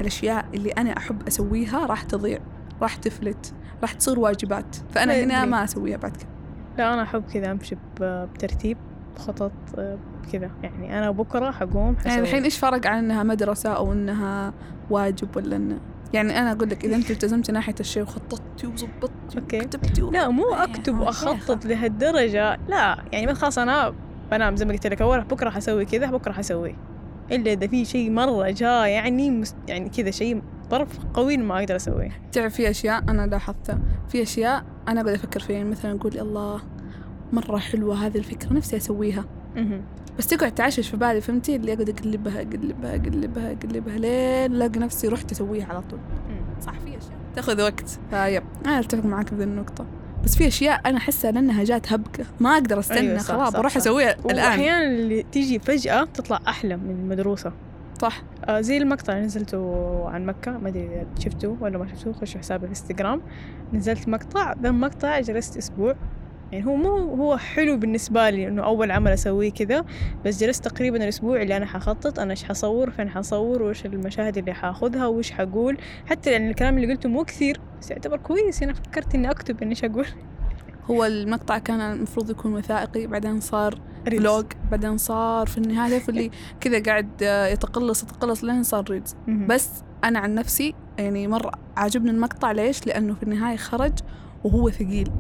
[0.01, 2.39] الأشياء اللي أنا أحب أسويها راح تضيع
[2.83, 4.77] راح تفلت راح تصير واجبات.
[4.91, 5.45] فأنا ما هنا.
[5.45, 6.29] ما أسويها بعد كذا
[6.79, 8.77] لا أنا أحب كذا أمشي ب- بترتيب.
[9.19, 9.99] خطط آه،
[10.33, 10.51] كذا.
[10.63, 14.53] يعني أنا بكرة حقوم حسوي يعني الحين إيش فرق عن إنها مدرسة أو إنها
[14.91, 15.79] واجب ولا إنه؟
[16.13, 19.39] يعني أنا أقول لك إذا أنت التزمتي ناحية الشيء وخططتي وظبطتي.
[19.39, 20.11] وكتبتي و...
[20.11, 22.59] لا مو يعني أكتب يا وأخطط لهالدرجة.
[22.69, 23.95] لا يعني بس خلاص أنا
[24.31, 26.77] بنام زي ما قلت لك أول بكرة حسوي كذا بكرة حسوي.
[27.33, 29.57] إلا إذا في شيء مرة جاء يعني مست...
[29.69, 32.11] يعني كذا شيء ظرف قوي ما أقدر أسويه.
[32.33, 33.79] تعرف في أشياء أنا لاحظتها.
[34.09, 35.57] في أشياء أنا أقعد أفكر فيها.
[35.57, 36.61] يعني مثلا أقول الله
[37.33, 39.25] مرة حلوة هذه الفكرة نفسي أسويها.
[39.57, 39.83] مهم.
[40.19, 45.09] بس تقعد تعشش في بالي فهمتي؟ اللي أقعد أقلبها أقلبها أقلبها أقلبها لين ألاقي نفسي
[45.09, 45.99] رحت أسويها على طول.
[46.61, 46.73] صح.
[46.73, 47.99] في أشياء تاخذ وقت.
[48.11, 48.43] فيب.
[48.67, 49.87] أنا أتفق معك بذي النقطة.
[50.25, 52.25] بس في أشياء أنا أحسها لأنها جات هبكة.
[52.41, 52.99] ما أقدر أستنى.
[52.99, 53.77] أيوة خلاص بروح.
[53.77, 54.37] أسويها الآن.
[54.37, 57.53] واحيانا اللي تيجي فجأة تطلع أحلى من المدروسه
[58.03, 58.23] صح.
[58.45, 62.41] آه زي المقطع اللي نزلته عن مكة ما أدري إذا شفتوه ولا ما شفتوه خشوا
[62.41, 63.21] حسابي في انستغرام
[63.73, 65.97] نزلت مقطع ذا المقطع جلست أسبوع.
[66.53, 69.85] يعني هو مو هو حلو بالنسبة لي إنه أول عمل أسويه كذا
[70.25, 74.53] بس جلست تقريبا الأسبوع اللي أنا حخطط أنا إيش حصور فين حصور وإيش المشاهد اللي
[74.53, 79.15] حاخذها وإيش حقول حتى يعني الكلام اللي قلته مو كثير بس يعتبر كويس أنا فكرت
[79.15, 80.07] إني أكتب إني إيش أقول
[80.91, 83.81] هو المقطع كان المفروض يكون وثائقي بعدين صار.
[84.07, 86.31] فلوج بعدين صار في النهاية اللي
[86.61, 89.47] كذا قاعد يتقلص يتقلص لين صار مهم.
[89.47, 89.71] بس
[90.05, 93.93] أنا عن نفسي يعني مرة عاجبني المقطع ليش؟ لأنه في النهاية خرج
[94.45, 95.11] وهو ثقيل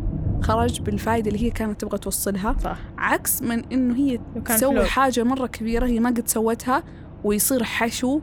[0.42, 2.56] خرج بالفائدة اللي هي كانت تبغى توصلها.
[2.64, 2.78] صح.
[2.98, 4.84] عكس من إنه هي تسوي.
[4.84, 6.82] حاجة مرة كبيرة هي ما قد سوتها
[7.24, 8.20] ويصير حشو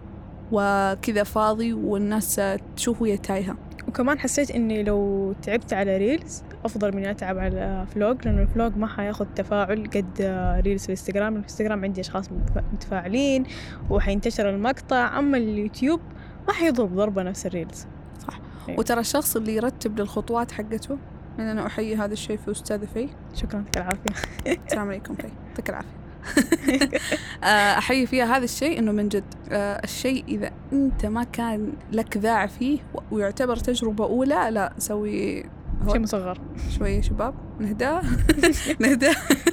[0.52, 2.42] وكذا فاضي والناس
[2.76, 3.56] تشوف وهي تايهة.
[3.88, 8.78] وكمان حسيت إني لو تعبت على reels أفضل من أتعب على vlog لأنه ال vlog
[8.78, 10.22] ما حياخذ تفاعل قد
[10.66, 13.44] reels في الانستغرام الانستغرام عندي أشخاص متف- متفاعلين
[13.90, 16.00] وحينتشر المقطع أما اليوتيوب
[16.48, 17.86] ما حيضرب ضربة نفس ال reels.
[18.28, 18.40] صح.
[18.70, 18.80] إيه.
[18.80, 20.98] وترى الشخص اللي يرتب للخطوات حقته
[21.38, 23.10] من أنا أحيي هذا الشيء في أستاذة في.
[23.34, 24.62] شكرا يعطيك العافية.
[24.66, 26.06] السلام عليكم في يعطيك العافية.
[27.44, 32.18] آه، أحيي فيها هذا الشيء إنه من جد آه، الشيء إذا أنت ما كان لك
[32.18, 32.80] ذاع فيه
[33.12, 35.46] ويعتبر تجربة أولى لا سوي
[35.92, 36.42] شيء مصغر.
[36.78, 37.34] شوية شباب.
[37.60, 38.00] نهدى.
[38.80, 39.12] نهدى.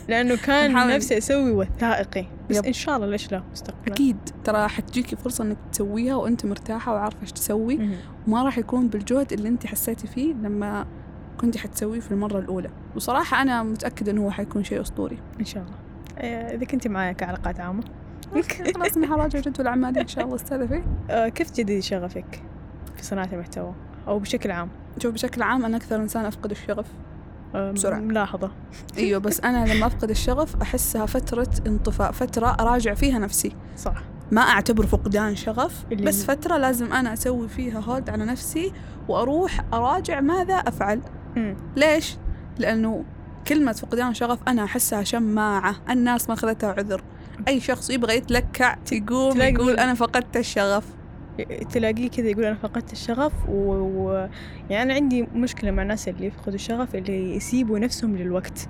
[0.08, 0.94] لأنه كان نحاول.
[0.94, 2.26] نفسي أسوي وثائقي.
[2.50, 2.64] بس يب.
[2.64, 3.92] إن شاء الله ليش لا؟ مستقبلا.
[3.94, 4.16] أكيد.
[4.44, 7.90] ترى حتجيكي فرصة إنك تسويها وأنت مرتاحة وعارفة إيش تسوي.
[8.26, 10.86] وما راح يكون بالجهد اللي أنت حسيتي فيه لما
[11.40, 12.68] كنت حتسويه في المرة الأولى.
[12.96, 15.18] وصراحة أنا متأكدة إنه هو حيكون شيء أسطوري.
[15.40, 15.74] إن شاء الله.
[16.18, 17.82] آه، إذا كنتي معايا كعلاقات عامة
[18.74, 22.42] خلاص أنا حراجع جدول أعمالي إن شاء الله أستاذة آه، كيف تجدد شغفك
[22.96, 23.74] في صناعة المحتوى؟
[24.08, 24.68] أو بشكل عام؟
[24.98, 26.86] شوف بشكل عام أنا أكثر إنسان أفقد الشغف.
[27.54, 27.98] آه، بسرعة.
[27.98, 28.50] ملاحظة.
[28.98, 33.52] أيوه بس أنا لما أفقد الشغف أحسها فترة انطفاء فترة اراجع فيها نفسي.
[33.76, 34.02] صح.
[34.30, 38.72] ما اعتبره فقدان شغف اللي- بس فترة لازم أنا أسوي فيها هولد على نفسي
[39.08, 41.00] وأروح أراجع ماذا أفعل.
[41.36, 41.56] مم.
[41.76, 42.16] ليش؟
[42.58, 43.04] لأنه
[43.46, 47.02] كلمة فقدان شغف أنا أحسها شماعة الناس ما أخذتها عذر.
[47.48, 50.84] أي شخص يبغى يتلكع تلاقي يقول أنا فقدت الشغف.
[51.72, 53.72] تلاقيه كذا يقول أنا فقدت الشغف و...
[53.72, 54.28] و...
[54.70, 58.68] يعني أنا عندي مشكلة مع الناس اللي يفقدوا الشغف اللي يسيبوا نفسهم للوقت.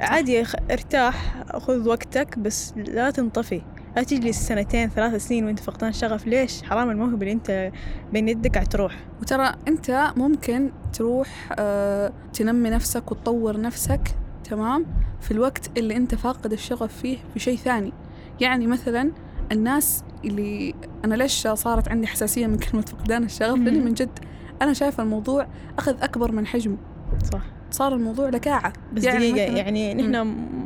[0.00, 0.44] عادي.
[0.70, 3.62] ارتاح خذ وقتك بس لا تنطفي.
[3.96, 7.72] لا تجلس سنتين ثلاث سنين وانت فقدان شغف ليش؟ حرام الموهبة اللي انت
[8.12, 8.96] بين يدك قاعد تروح.
[9.20, 14.00] وترى أنت ممكن تروح آه تنمي نفسك وتطور نفسك
[14.44, 14.86] تمام؟
[15.20, 17.92] في الوقت اللي أنت فاقد الشغف فيه في شيء ثاني.
[18.40, 19.12] يعني مثلا
[19.52, 23.84] الناس اللي أنا ليش صارت عندي حساسية من كلمة فقدان الشغف؟ مهم.
[23.84, 24.18] من جد
[24.62, 25.46] أنا شايفة الموضوع
[25.78, 26.76] أخذ أكبر من حجمه
[27.32, 27.55] صح.
[27.70, 28.72] صار الموضوع لكاعة.
[28.92, 30.16] بس يعني دقيقة يعني نحن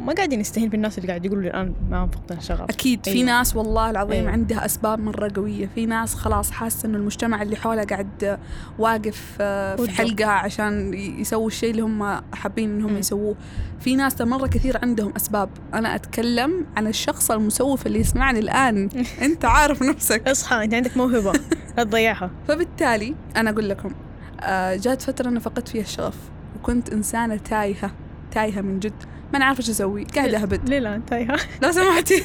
[0.07, 3.27] ما قاعدين نستهين بالناس اللي قاعد يقولوا الآن ما فقدان شغف أكيد في أيوة.
[3.27, 4.31] ناس والله العظيم أيوة.
[4.31, 5.69] عندها أسباب مرة قوية.
[5.75, 8.39] في ناس خلاص حاسة إنه المجتمع اللي حولها قاعد
[8.79, 9.91] واقف آه، في.
[9.91, 12.97] حلقة عشان يسووا الشيء اللي هم حابين إنهم.
[12.97, 13.37] يسووه.
[13.81, 15.49] في ناس مرة كثير عندهم أسباب.
[15.75, 18.89] أنا أتكلم عن الشخص المسوف اللي يسمعني الآن.
[19.23, 20.29] أنت عارف نفسك.
[20.29, 21.33] اصحى أنت عندك موهبة.
[21.77, 22.31] لا تضيعها.
[22.49, 23.91] فبالتالي أنا أقول لكم
[24.41, 26.17] آه، جات فترة أنا فقدت فيها الشغف.
[26.57, 27.91] وكنت إنسانة تايهة
[28.31, 28.93] تايهة من جد.
[29.33, 30.05] ما أنا عارفة إيش أسوي.
[30.05, 30.69] قاعدة أهبد.
[30.69, 31.37] ليه لا تايهة.
[31.63, 32.25] لو سمحتي.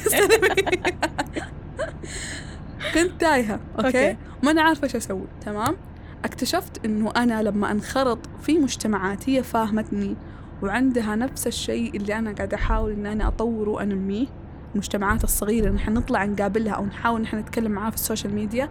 [2.94, 4.16] كنت تايهة okay.
[4.42, 5.76] ما أنا عارفة إيش أسوي تمام؟
[6.24, 10.16] اكتشفت إنه أنا لما أنخرط في مجتمعات هي فاهمتني
[10.62, 14.26] وعندها نفس الشيء اللي أنا قاعدة أحاول إن أنا أطوره وأنميه.
[14.72, 18.68] المجتمعات الصغيرة نحن نطلع نقابلها أو نحاول نحن نتكلم معاها في ال social media.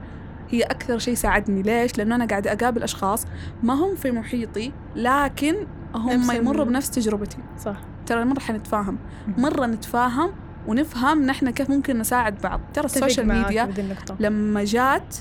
[0.49, 1.62] هي أكثر شيء ساعدني.
[1.62, 3.25] ليش؟ لأنه أنا قاعدة أقابل أشخاص
[3.63, 5.55] ما هم في محيطي لكن
[5.95, 7.38] هم يمروا بنفس تجربتي.
[7.60, 7.77] صح.
[8.05, 8.97] ترى مرة حنتفاهم.
[9.38, 10.31] مرة نتفاهم
[10.67, 12.62] ونفهم نحن كيف ممكن نساعد بعض.
[12.73, 13.73] ترى ال social media
[14.19, 15.15] لما جات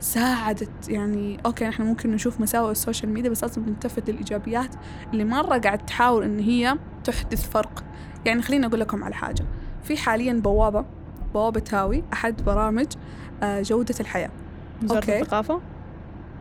[0.00, 0.88] ساعدت.
[0.88, 4.74] يعني okay نحن ممكن نشوف مساوئ ال social media بس لازم نلتفت للإيجابيات
[5.12, 7.84] اللي مرة قاعد تحاول إن هي تحدث فرق.
[8.24, 9.44] يعني خليني أقول لكم على حاجة.
[9.82, 10.84] في حاليا بوابة
[11.34, 12.86] بوابة هاوي أحد برامج
[13.42, 14.30] آه، جودة الحياة.
[14.84, 15.20] وزارة okay.
[15.20, 15.60] الثقافة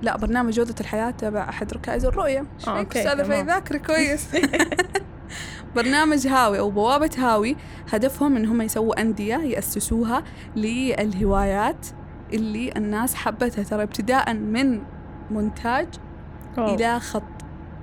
[0.02, 3.42] لا برنامج جودة الحياة تبع أحد ركائز الرؤية آه، okay، أستاذة في.
[3.42, 4.28] ذاكري كويس
[5.76, 7.56] برنامج هاوي أو بوابة هاوي
[7.94, 10.24] هدفهم إن هم يسووا أندية يأسسوها
[10.56, 11.88] للهوايات
[12.34, 14.82] اللي الناس حبتها ترى ابتداء من
[15.32, 15.88] مونتاج.
[16.58, 17.33] إلى خط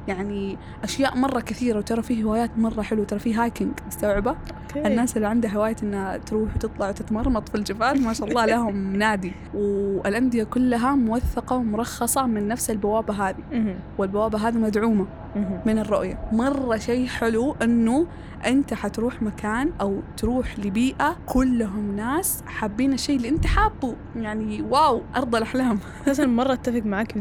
[0.08, 4.88] يعني أشياء مرة كثيرة وترى في هوايات مرة حلوة ترى في hiking مستوعبة okay.
[4.88, 9.32] الناس اللي عندها هواية إنها تروح وتطلع وتتمرمط في الجبال ما شاء الله لهم نادي
[9.54, 13.74] والأندية كلها موثقة ومرخصة من نفس البوابة هذه مهم.
[13.98, 15.19] والبوابة هذه مدعومة مهم.
[15.66, 16.18] من الرؤية.
[16.32, 18.06] مرة شيء حلو أنه
[18.46, 23.94] أنت حتروح مكان أو تروح لبيئة كلهم ناس حابين الشيء اللي أنت حابه.
[24.16, 25.78] يعني واو أرض الأحلام.
[26.02, 27.18] أساسا مرة أتفق معك في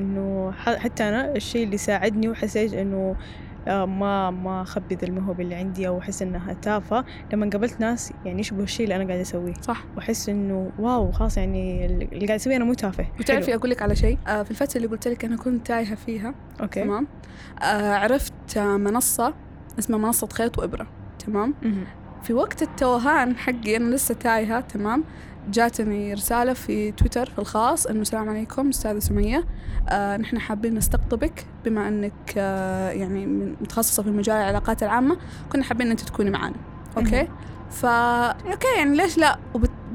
[0.00, 3.16] إنه ح- حتى أنا الشيء اللي ساعدني وحسيت آه،
[3.68, 7.04] ما ما اخبي ذا الموهبة اللي عندي أو أحس إنها تافهة.
[7.32, 9.54] لما قابلت ناس يعني يشبهوا الشيء اللي أنا قاعدة أسويه.
[9.62, 9.84] صح.
[9.96, 13.06] وأحس إنه واو خلاص يعني اللي قاعد أسويه أنا مو تافه.
[13.20, 13.54] وتعرفي.
[13.54, 16.82] أقول لك على شيء؟ آه في الفترة اللي قلت لك أنا كنت تايهة فيها okay.
[16.84, 17.06] تمام؟
[17.62, 19.34] آه عرفت آه منصة
[19.78, 20.86] اسمها منصة خيط وإبرة
[21.26, 21.54] تمام.
[22.22, 25.04] في وقت التوهان حقي أنا لسه تايهة تمام؟
[25.50, 29.44] جاتني رسالة في تويتر في الخاص إنه السلام عليكم أستاذة سمية.
[29.88, 33.26] آه نحن حابين نستقطبك بما إنك آه يعني
[33.60, 35.16] متخصصة في مجال العلاقات العامة
[35.52, 36.56] كنا حابين أنت تكوني معانا.
[36.96, 37.28] okay؟
[37.70, 37.88] فا
[38.30, 39.38] okay يعني ليش لا؟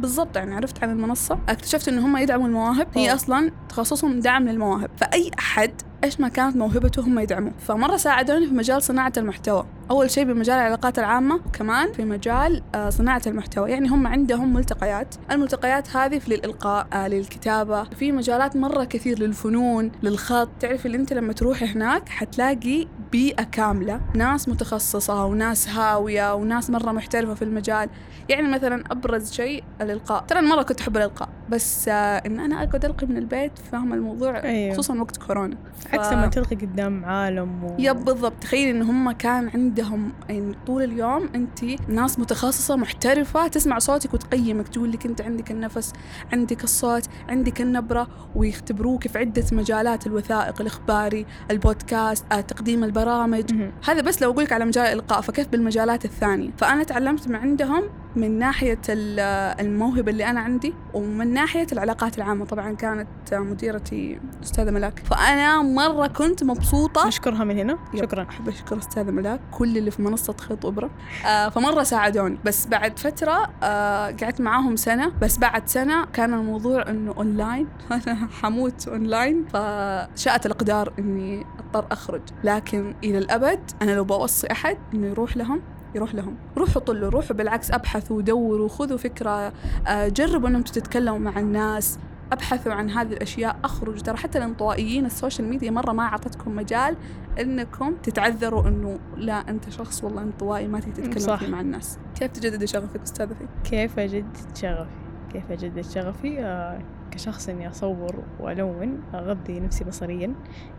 [0.03, 2.87] بالضبط يعني عرفت عن المنصة اكتشفت إن هم يدعموا المواهب.
[2.95, 3.13] هي.
[3.13, 4.89] أصلا تخصصهم دعم للمواهب.
[4.97, 5.71] فأي أحد
[6.03, 9.65] إيش ما كانت موهبته هم يدعموه فمرة ساعدوني في مجال صناعة المحتوى.
[9.91, 13.71] أول شيء بمجال العلاقات العامة وكمان في مجال آه، صناعة المحتوى.
[13.71, 15.15] يعني هم عندهم ملتقيات.
[15.31, 17.83] الملتقيات هذه في للإلقاء آه، للكتابة.
[17.83, 20.49] في مجالات مرة كثير للفنون للخط.
[20.59, 24.01] تعرفي اللي أنت لما تروحي هناك حتلاقي بيئة كاملة.
[24.15, 27.89] ناس متخصصة وناس هاوية وناس مرة محترفة في المجال.
[28.29, 30.23] يعني مثلا أبرز شيء الإلقاء.
[30.23, 31.91] ترى أنا مرة كنت أحب الإلقاء بس آه،
[32.25, 34.73] إن أنا أقعد ألقي من البيت فاهمه الموضوع أيوه.
[34.73, 35.57] خصوصا وقت كورونا.
[35.93, 37.75] عكس لما تلقي قدام عالم و...
[37.79, 38.33] يب بالضبط.
[38.41, 44.67] تخيل إن هم كان عندهم يعني طول اليوم انت ناس متخصصة محترفة تسمع صوتك وتقيمك
[44.67, 45.93] تقول لك أنت عندك النفس
[46.33, 53.53] عندك الصوت عندك النبرة ويختبروك في عدة مجالات الوثائق الإخباري البودكاست آه، تقديم البرامج.
[53.87, 57.83] هذا بس لو أقولك على مجال الإلقاء فكيف بالمجالات الثانية؟ فأنا تعلمت من عندهم
[58.15, 59.19] من ناحية ال-
[59.65, 62.45] الموهبة اللي أنا عندي ومن ناحية العلاقات العامة.
[62.45, 64.99] طبعا كانت مديرتي أستاذة ملاك.
[64.99, 67.07] فأنا مرة كنت مبسوطة.
[67.07, 67.77] نشكرها من هنا.
[67.95, 68.23] شكرا.
[68.29, 69.39] أحب أشكر أستاذة ملاك.
[69.51, 70.89] كل اللي في منصة خيط إبرة
[71.25, 72.37] آه فمرة ساعدوني.
[72.45, 75.11] بس بعد فترة آه قعدت معاهم سنة.
[75.21, 77.67] بس بعد سنة كان الموضوع إنه أونلاين.
[78.07, 79.45] أنا حموت أونلاين.
[79.53, 82.21] فشاءت الأقدار إني أضطر أخرج.
[82.43, 85.61] لكن إلى الأبد أنا لو بوصي أحد إنه يروح لهم
[85.95, 86.35] يروح لهم.
[86.57, 89.53] روحوا طلوا روحوا بالعكس أبحثوا ودوروا خذوا فكرة
[89.87, 91.99] آه جربوا أنهم تتكلموا مع الناس
[92.31, 93.55] أبحثوا عن هذه الأشياء.
[93.63, 96.95] اخرجوا ترى حتى الانطوائيين ال social media مرة ما أعطتكم مجال
[97.39, 101.37] إنكم تتعذروا إنه لا أنت شخص والله انطوائي ما تقدر تتكلم.
[101.37, 101.99] فيه مع الناس.
[102.19, 104.89] كيف تجدد شغفك أستاذة فيه كيف أجدد شغفي؟
[105.33, 106.79] كيف أجدد شغفي؟ آه
[107.13, 110.25] كشخص إني أصور وألون أغذي نفسي بصريا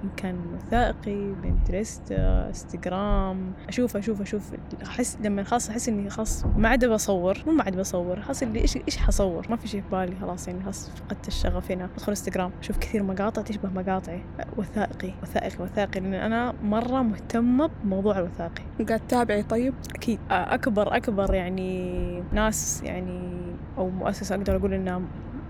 [0.05, 4.53] إن كان وثائقي بنترست إنستغرام أشوف أشوف أشوف
[4.87, 8.61] أحس لما خلاص أحس إني خلاص ما عاد بصور مو ما عاد بصور خلاص اللي
[8.61, 11.85] إيش إيش حصور؟ ما في شيء في بالي خلاص يعني خلاص فقدت الشغف هنا.
[11.85, 14.23] أدخل إنستغرام أشوف كثير مقاطع تشبه مقاطعي.
[14.57, 18.63] وثائقي وثائقي وثائقي لأن أنا مرة مهتمة بموضوع الوثائقي.
[18.89, 20.19] قاعد تتابعي طيب؟ أكيد.
[20.31, 23.31] أكبر أكبر يعني ناس يعني
[23.79, 25.03] أو مؤسسة أقدر أقول إنها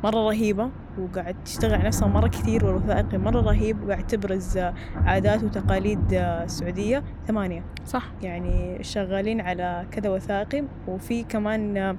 [0.04, 4.58] مرة رهيبة وقاعد تشتغل على نفسها مرة كثير والوثائقي مرة رهيب وقاعد تبرز
[4.94, 7.64] عادات وتقاليد السعودية ثمانية.
[7.86, 8.10] صح.
[8.22, 11.96] يعني شغالين على كذا وثائقي وفي كمان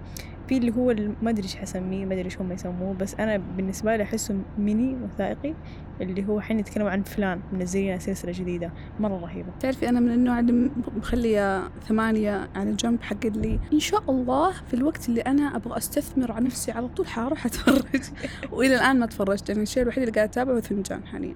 [0.47, 3.95] في اللي هو ما أدري إيش حسميه ما أدري إيش هم يسموه بس أنا بالنسبة
[3.95, 5.53] لي احسه ميني وثائقي.
[6.01, 9.49] اللي هو حين يتكلم عن فلان منزلين سلسلة جديدة مرة رهيبة.
[9.59, 14.51] تعرفي أنا من النوع اللي م- مخلية ثمانية على جنب حق اللي إن شاء الله
[14.67, 18.01] في الوقت اللي أنا أبغى أستثمر على نفسي على طول حروح أتفرج.
[18.53, 21.35] وإلى الآن ما تفرجت يعني الشيء الوحيد اللي قاعد أتابعه فنجان حاليا.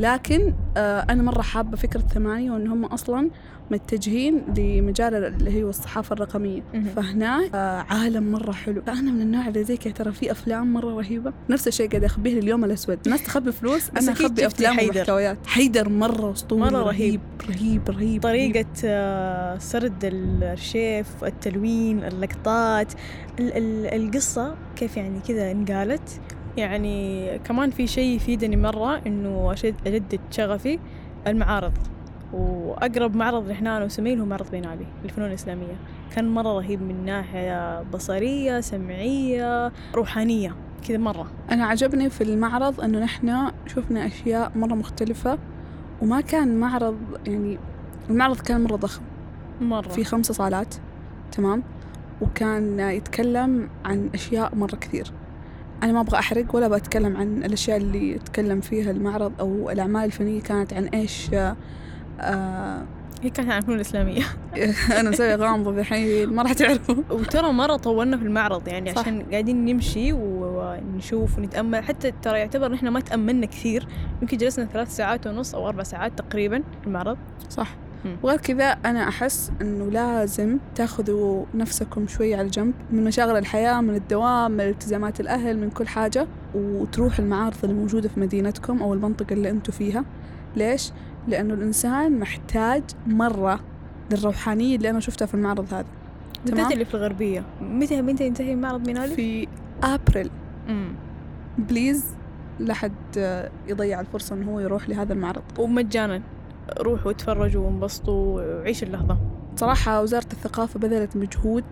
[0.00, 3.30] لكن آه أنا مرة حابة فكرة ثمانية وإن هم أصلا
[3.70, 6.62] متجهين لمجال اللي هو الصحافة الرقمية.
[6.96, 8.82] فهناك آه عالم مرة حلو.
[8.82, 11.32] فأنا من النوع اللي زيك ترى في أفلام مرة رهيبة.
[11.50, 12.98] نفس الشيء قاعد أخبيه لليوم الأسود.
[13.06, 14.96] الناس تخبي فلوس أخبي شفتي أفلام حيدر.
[14.96, 15.38] ومحتويات.
[15.46, 17.20] حيدر مرة أسطوري مرة رهيب.
[17.48, 18.22] رهيب رهيب, رهيب.
[18.22, 22.92] طريقة آه، سرد الشيف التلوين اللقطات
[23.40, 26.20] ال- ال- القصة كيف يعني كذا انقالت.
[26.56, 30.78] يعني كمان في شيء يفيدني مرة إنه أشد أجدد شغفي
[31.26, 31.72] المعارض.
[32.32, 35.76] وأقرب معرض لهنا أنا وسميل هو معرض بينالي للفنون الإسلامية.
[36.16, 40.54] كان مرة رهيب من ناحية بصرية سمعية روحانية.
[40.88, 41.26] كذا مرة.
[41.50, 45.38] أنا عجبني في المعرض أنه نحن شفنا أشياء مرة مختلفة
[46.02, 47.58] وما كان معرض يعني
[48.10, 49.02] المعرض كان مرة ضخم.
[49.60, 49.88] مرة.
[49.88, 50.74] في خمسة صالات
[51.32, 51.62] تمام؟
[52.20, 55.12] وكان يتكلم عن أشياء مرة كثير.
[55.82, 60.40] أنا ما أبغى أحرق ولا بتكلم عن الأشياء اللي يتكلم فيها المعرض أو الأعمال الفنية
[60.40, 61.30] كانت عن إيش
[62.20, 62.84] آه
[63.22, 64.22] هي كانت عن الفنون الإسلامية.
[65.00, 66.94] أنا مسوية غامضة الحين ما راح تعرفوا.
[67.10, 69.00] وترى مرة طولنا في المعرض يعني صح.
[69.00, 70.60] عشان قاعدين نمشي و...
[70.60, 71.84] آه نشوف ونتأمل.
[71.84, 73.88] حتى ترى يعتبر نحن ما تأملنا كثير.
[74.22, 77.18] يمكن جلسنا ثلاث ساعات ونص أو أربع ساعات تقريبا في المعرض.
[77.48, 77.76] صح.
[78.22, 83.94] وغير كذا أنا أحس إنه لازم تاخذوا نفسكم شوي على جنب من مشاغل الحياة من
[83.94, 89.32] الدوام من التزامات الأهل من كل حاجة وتروح المعارض اللي موجودة في مدينتكم أو المنطقة
[89.32, 90.04] اللي أنتوا فيها.
[90.56, 90.92] ليش؟
[91.28, 93.60] لأنه الإنسان محتاج مرة
[94.12, 95.86] للروحانية اللي أنا شفتها في المعرض هذا.
[96.44, 96.72] بالذات تمام.
[96.72, 97.44] اللي في الغربية.
[97.62, 99.48] متى متى ينتهي معرض مينالي؟ في
[99.82, 100.30] أبريل.
[100.68, 100.92] مم.
[101.58, 102.04] بليز
[102.58, 105.42] لا حد آه، يضيع الفرصة إنه هو يروح لهذا المعرض.
[105.58, 106.22] ومجانا.
[106.78, 109.18] روحوا وتفرجوا وانبسطوا وعيشوا اللحظة.
[109.56, 111.64] صراحة وزارة الثقافة بذلت مجهود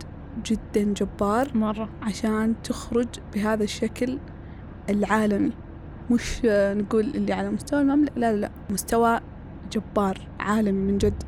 [0.45, 1.89] جدا جبار مرة.
[2.01, 4.19] عشان تخرج بهذا الشكل
[4.89, 5.51] العالمي.
[6.11, 8.51] مش نقول اللي على مستوى المملكة لا لا لا.
[8.69, 9.19] مستوى
[9.71, 11.23] جبار عالمي من جد.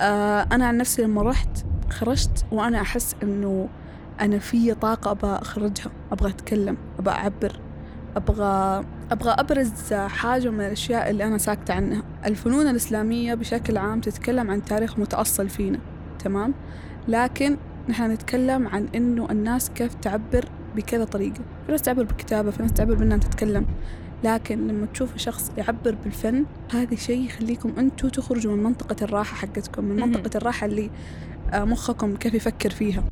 [0.00, 3.68] آه أنا عن نفسي لما رحت خرجت وأنا أحس إنه
[4.20, 7.60] أنا في طاقة أبغى أخرجها أبغى أتكلم أبغى أعبر
[8.16, 12.02] أبغى أبغى أبرز حاجة من الأشياء اللي أنا ساكتة عنها.
[12.26, 15.78] الفنون الإسلامية بشكل عام تتكلم عن تاريخ متأصل فينا
[16.18, 16.54] تمام؟
[17.08, 17.56] لكن
[17.88, 20.44] نحن نتكلم عن إنه الناس كيف تعبر
[20.76, 21.40] بكذا طريقة.
[21.66, 23.66] في ناس تعبر بالكتابة في ناس تعبر بإنها تتكلم.
[24.24, 29.84] لكن لما تشوف شخص يعبر بالفن هذا شيء يخليكم أنتوا تخرجوا من منطقة الراحة حقتكم
[29.84, 29.96] من.
[30.00, 30.90] منطقة الراحة اللي
[31.52, 33.04] آه، مخكم كيف يفكر فيها.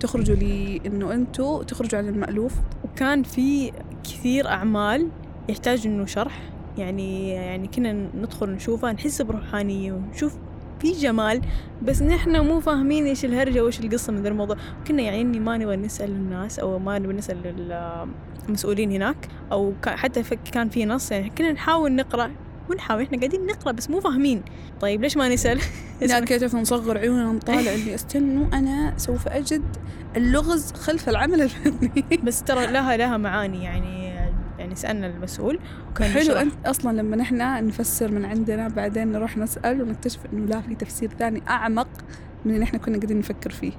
[0.00, 2.52] تخرجوا لإنه أنتوا تخرجوا عن المألوف.
[2.84, 3.72] وكان في
[4.04, 5.08] كثير أعمال
[5.48, 6.42] يحتاج إنه شرح.
[6.78, 10.36] يعني يعني كنا ندخل نشوفها نحس بروحانية ونشوف
[10.80, 11.40] في جمال
[11.82, 14.56] بس نحن مو فاهمين إيش الهرجة وإيش القصة من ذا الموضوع.
[14.88, 18.06] كنا يعني إني ما نبغى نسأل الناس أو ما نبغى نسأل ال-
[18.48, 19.28] المسؤولين هناك
[19.82, 22.30] كا- حتى كان في نص يعني كنا نحاول نقرأ
[22.70, 24.42] ونحاول إحنا قاعدين نقرأ بس مو فاهمين.
[24.80, 25.60] طيب ليش ما نسأل؟
[26.08, 29.62] لا كيف نصغر عيوننا نطالع اللي استنوا أنا سوف أجد
[30.16, 32.04] اللغز خلف العمل الفني.
[32.24, 34.15] بس ترى لها لها معاني يعني
[34.58, 35.58] يعني سألنا المسؤول
[35.90, 36.40] وكان حلو يشرح.
[36.40, 41.10] أنت أصلا لما نحن نفسر من عندنا بعدين نروح نسأل ونكتشف إنه لا في تفسير
[41.18, 41.88] ثاني أعمق
[42.44, 43.72] من اللي نحن كنا قاعدين نفكر فيه.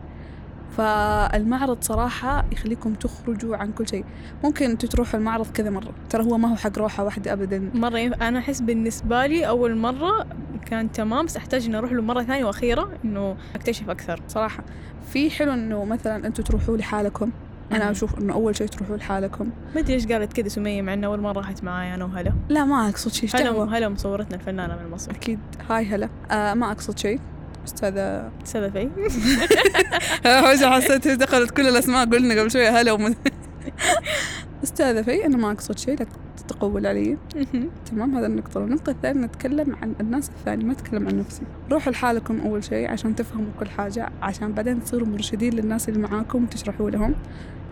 [0.78, 4.06] فالمعرض صراحة يخليكم تخرجوا عن كل شيء.
[4.44, 5.94] ممكن أنتوا تروحوا المعرض كذا مرة.
[6.10, 7.72] ترى هو ما هو حق روحة واحدة أبدا.
[7.74, 8.00] مرة.
[8.00, 10.28] أنا أحس بالنسبة لي أول مرة
[10.66, 14.22] كان تمام بس أحتاج إني أروح له مرة ثانية وأخيرة إنه أكتشف أكثر.
[14.28, 14.64] صراحة.
[15.12, 17.32] في حلو إنه مثلا أنتوا تروحوا لحالكم.
[17.72, 17.90] أنا مهم.
[17.90, 19.50] أشوف إنه أول شيء تروحوا لحالكم.
[19.76, 22.34] ما أدري إيش قالت كذا سمية مع إنه أول مرة راحت معايا أنا وهلا.
[22.50, 25.12] لا ما أقصد شيء هلا هلا مصورتنا الفنانة من مصر.
[25.12, 25.40] أكيد.
[25.70, 26.10] هاي هلا.
[26.32, 27.20] آه ما أقصد شيء
[27.68, 28.90] أستاذة سبب في
[30.24, 33.16] فجأة حسيت دخلت كل الأسماء قلنا قبل شوية هلا ومن...
[34.64, 36.06] أستاذة في أنا ما أقصد شيء لا
[36.38, 37.18] تتقول علي.
[37.92, 38.64] تمام هذا النقطة.
[38.64, 41.42] النقطة الثانية نتكلم عن الناس الثانية ما نتكلم عن نفسي.
[41.72, 46.44] روحوا لحالكم أول شيء عشان تفهموا كل حاجة عشان بعدين تصيروا مرشدين للناس اللي معاكم
[46.44, 47.16] وتشرحوا لهم.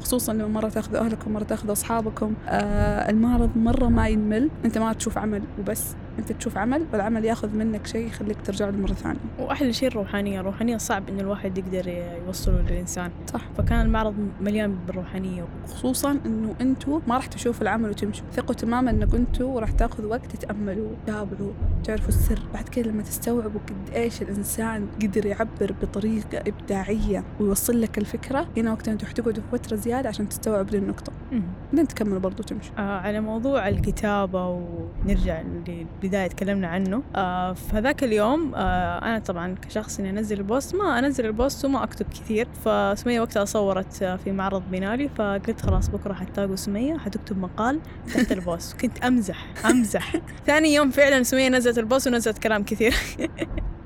[0.01, 2.33] خصوصا لما مرة تاخذوا أهلكم مرة تاخذوا أصحابكم.
[2.47, 5.95] آه المعرض مرة ما ينمل أنت ما تشوف عمل وبس.
[6.19, 9.19] أنت تشوف عمل والعمل ياخذ منك شيء يخليك ترجع له مرة ثانية.
[9.39, 10.39] وأحلى شيء الروحانية.
[10.39, 11.87] الروحانية صعب إنه الواحد يقدر
[12.27, 13.11] يوصله للإنسان.
[13.33, 13.41] صح.
[13.57, 15.45] فكان المعرض مليان بالروحانية.
[15.67, 18.25] خصوصا إنه أنتوا ما راح تشوفوا العمل وتمشوا.
[18.33, 21.51] ثقوا تماما إنك أنتوا راح تاخذوا وقت تتأملوا تتابعوا
[21.83, 22.39] تعرفوا السر.
[22.53, 28.71] بعد كده لما تستوعبوا قد إيش الإنسان قدر يعبر بطريقة إبداعية ويوصل لك الفكرة هنا
[28.71, 31.13] وقتها أنتوا حتقعدوا فترة زيادة عشان تستوعبوا دي النقطة.
[31.31, 31.43] مهم.
[31.71, 37.03] بعدين تكملوا برضو تمشوا آه على موضوع الكتابة ونرجع للبداية تكلمنا عنه.
[37.15, 41.33] آه في هذاك اليوم آه أنا طبعا كشخص إني أنزل ال post ما أنزل ال
[41.33, 42.47] post وما أكتب كثير.
[42.65, 47.79] فسمية وقتها صورت آه، في معرض بينالي فقلت خلاص بكرة حتلاقوا سمية حتكتب مقال
[48.13, 48.73] تحت ال post.
[48.81, 50.13] كنت أمزح أمزح.
[50.47, 52.95] ثاني يوم فعلا سمية نزلت ال post ونزلت كلام كثير.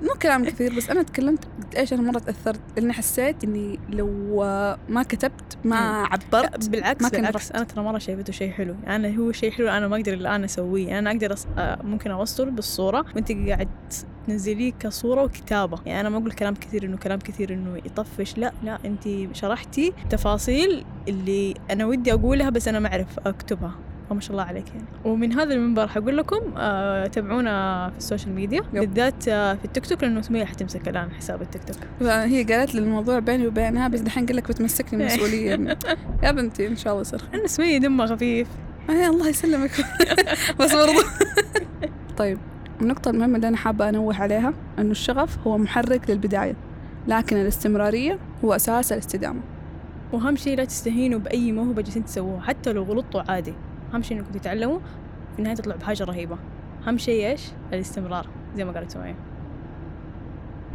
[0.03, 4.43] مو كلام كثير بس أنا تكلمت قد إيش أنا مرة تأثرت لأني حسيت إني لو
[4.89, 6.69] ما كتبت ما عبرت.
[6.69, 7.51] بالعكس ما كان بالعكس.
[7.51, 8.75] أنا ترى مرة شايفته شيء حلو.
[8.83, 10.99] يعني هو شيء حلو أنا ما أقدر الآن أسويه.
[10.99, 11.47] أنا أقدر أص...
[11.57, 13.69] آه، ممكن أوصل بالصورة وأنت قاعد
[14.27, 15.79] تنزليه كصورة وكتابة.
[15.85, 18.37] يعني أنا ما أقول كلام كثير إنه كلام كثير إنه يطفش.
[18.37, 23.75] لا لا أنت شرحتي تفاصيل اللي أنا ودي أقولها بس أنا ما أعرف أكتبها.
[24.09, 24.85] فما شاء الله عليك يعني.
[25.05, 28.61] ومن هذا المنبر حقول لكم آه تابعونا في ال social media.
[28.73, 31.77] بالذات آه في التيك توك لأنه سمية حتمسك الآن حساب التيك توك.
[31.99, 35.77] فهي قالت لي الموضوع بيني وبينها بس دحين قال لك بتمسكني مسؤولية.
[36.23, 38.47] يا بنتي إن شاء الله يصير أنا سمية دمها خفيف.
[38.89, 39.71] آه الله يسلمك.
[40.59, 41.01] بس برضو.
[42.17, 42.37] طيب
[42.81, 46.55] النقطة المهمة اللي أنا حابة أنوه عليها أنه الشغف هو محرك للبداية
[47.07, 49.39] لكن الاستمرارية هو أساس الاستدامة.
[50.13, 53.53] وأهم شيء لا تستهينوا بأي موهبة جالسين تسووها حتى لو غلطتوا عادي.
[53.93, 54.79] أهم شيء إنكم تتعلموا
[55.33, 56.37] في النهاية تطلعوا بحاجة رهيبة.
[56.87, 59.15] أهم شيء إيش؟ الاستمرار زي ما قالت سمية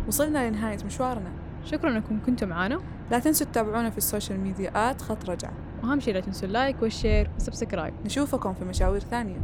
[0.07, 1.31] وصلنا لنهاية مشوارنا.
[1.65, 5.51] شكرا إنكم كنتوا معانا لا تنسوا تتابعونا في ال social media at خط رجع.
[5.83, 7.95] وأهم شيء لا تنسوا ال like وال share وال subscribe.
[8.05, 9.39] نشوفكم في مشاوير ثانية.